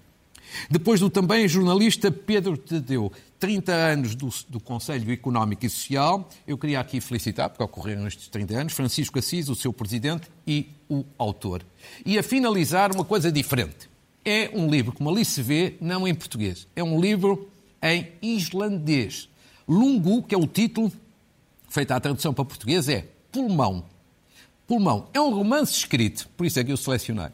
Depois 0.69 0.99
do 0.99 1.10
também 1.10 1.47
jornalista 1.47 2.12
Pedro 2.12 2.57
Tadeu, 2.57 3.12
30 3.39 3.71
anos 3.71 4.15
do, 4.15 4.29
do, 4.49 4.60
Conselho 4.60 5.12
Económico 5.12 5.65
e 5.65 5.69
Social, 5.69 6.29
eu 6.45 6.57
queria 6.57 6.79
aqui 6.79 6.99
felicitar, 6.99 7.49
porque 7.49 7.63
ocorreram 7.63 8.07
estes 8.07 8.27
30 8.27 8.53
anos, 8.60 8.73
Francisco 8.73 9.17
Assis, 9.17 9.49
o 9.49 9.55
seu 9.55 9.71
presidente 9.71 10.29
e 10.45 10.69
o 10.89 11.05
autor. 11.17 11.63
E 12.05 12.19
a 12.19 12.23
finalizar, 12.23 12.93
uma 12.93 13.05
coisa 13.05 13.31
diferente. 13.31 13.90
É 14.23 14.51
um 14.53 14.69
livro, 14.69 14.91
como 14.91 15.10
ali 15.10 15.25
se 15.25 15.41
vê, 15.41 15.75
não 15.81 16.07
em 16.07 16.13
português. 16.13 16.67
É 16.75 16.84
um 16.84 16.99
livro 16.99 17.49
em 17.81 18.07
islandês. 18.21 19.27
Lungu, 19.67 20.21
que 20.23 20.36
é 20.36 20.38
o 20.38 20.45
título, 20.45 20.91
feita 21.69 21.95
a 21.95 21.99
tradução 21.99 22.34
para 22.34 22.45
português, 22.45 22.88
é 22.88 23.07
Pulmão. 23.31 23.86
Pulmão 24.67 25.07
é 25.13 25.19
um 25.19 25.34
romance 25.34 25.73
escrito, 25.73 26.29
por 26.38 26.45
isso 26.45 26.60
é 26.60 26.63
que 26.63 26.71
eu 26.71 26.77
selecionei, 26.77 27.29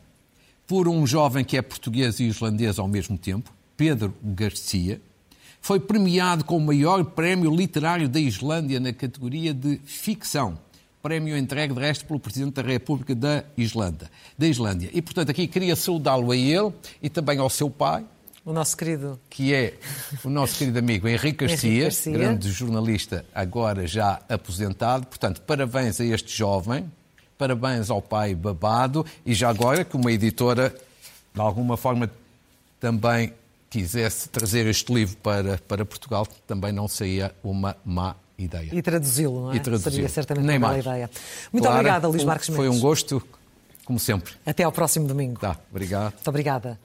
por 0.65 0.87
um 0.87 1.05
jovem 1.05 1.43
que 1.43 1.57
é 1.57 1.61
português 1.61 2.19
e 2.19 2.25
islandês 2.25 2.79
ao 2.79 2.87
mesmo 2.87 3.17
tempo, 3.17 3.51
Pedro 3.75 4.13
Garcia. 4.23 5.01
Foi 5.59 5.79
premiado 5.79 6.45
com 6.45 6.57
o 6.57 6.61
maior 6.61 7.03
prémio 7.03 7.53
literário 7.53 8.07
da 8.07 8.19
Islândia 8.19 8.79
na 8.79 8.93
categoria 8.93 9.53
de 9.53 9.77
ficção 9.83 10.57
prémio 11.07 11.37
entregue 11.37 11.73
de 11.73 11.79
resto 11.79 12.05
pelo 12.05 12.19
Presidente 12.19 12.55
da 12.55 12.61
República 12.61 13.15
da 13.15 13.41
Islândia. 13.55 14.11
Da 14.37 14.45
Islândia. 14.45 14.89
E, 14.93 15.01
portanto, 15.01 15.29
aqui 15.29 15.47
queria 15.47 15.73
saudá-lo 15.73 16.33
a 16.33 16.35
ele 16.35 16.73
e 17.01 17.09
também 17.09 17.39
ao 17.39 17.49
seu 17.49 17.69
pai, 17.69 18.03
o 18.43 18.51
nosso 18.51 18.75
querido. 18.75 19.17
Que 19.29 19.53
é 19.53 19.73
o 20.25 20.29
nosso 20.29 20.57
querido 20.57 20.79
amigo 20.79 21.07
Henrique 21.07 21.47
Garcia, 21.47 21.83
Garcia, 21.83 22.11
grande 22.11 22.51
jornalista, 22.51 23.25
agora 23.33 23.87
já 23.87 24.19
aposentado. 24.27 25.07
Portanto, 25.07 25.41
parabéns 25.43 26.01
a 26.01 26.05
este 26.05 26.37
jovem, 26.37 26.91
parabéns 27.37 27.89
ao 27.89 28.01
pai 28.01 28.35
babado 28.35 29.05
e 29.25 29.33
já 29.33 29.49
agora 29.49 29.85
que 29.85 29.95
uma 29.95 30.11
editora, 30.11 30.75
de 31.33 31.39
alguma 31.39 31.77
forma, 31.77 32.11
também 32.81 33.31
quisesse 33.69 34.27
trazer 34.27 34.65
este 34.65 34.93
livro 34.93 35.15
para, 35.23 35.57
para 35.69 35.85
Portugal, 35.85 36.27
também 36.45 36.73
não 36.73 36.89
seria 36.89 37.33
uma 37.41 37.77
má 37.85 38.13
ideia. 38.37 38.69
E 38.71 38.81
traduzi-lo, 38.81 39.41
não 39.45 39.51
é? 39.53 39.55
E 39.55 39.59
traduzi 39.59 39.91
Seria 39.91 40.09
certamente 40.09 40.45
Nem 40.45 40.57
uma 40.57 40.67
boa 40.67 40.79
ideia. 40.79 41.09
Muito 41.51 41.63
claro, 41.63 41.79
obrigada, 41.79 42.07
Luís 42.07 42.23
Marques 42.23 42.49
Mendes. 42.49 42.65
Foi 42.65 42.69
um 42.69 42.79
gosto, 42.79 43.21
como 43.85 43.99
sempre. 43.99 44.33
Até 44.45 44.63
ao 44.63 44.71
próximo 44.71 45.07
domingo. 45.07 45.39
Tá, 45.39 45.57
obrigado. 45.71 46.13
Muito. 46.13 46.27
Obrigada. 46.29 46.79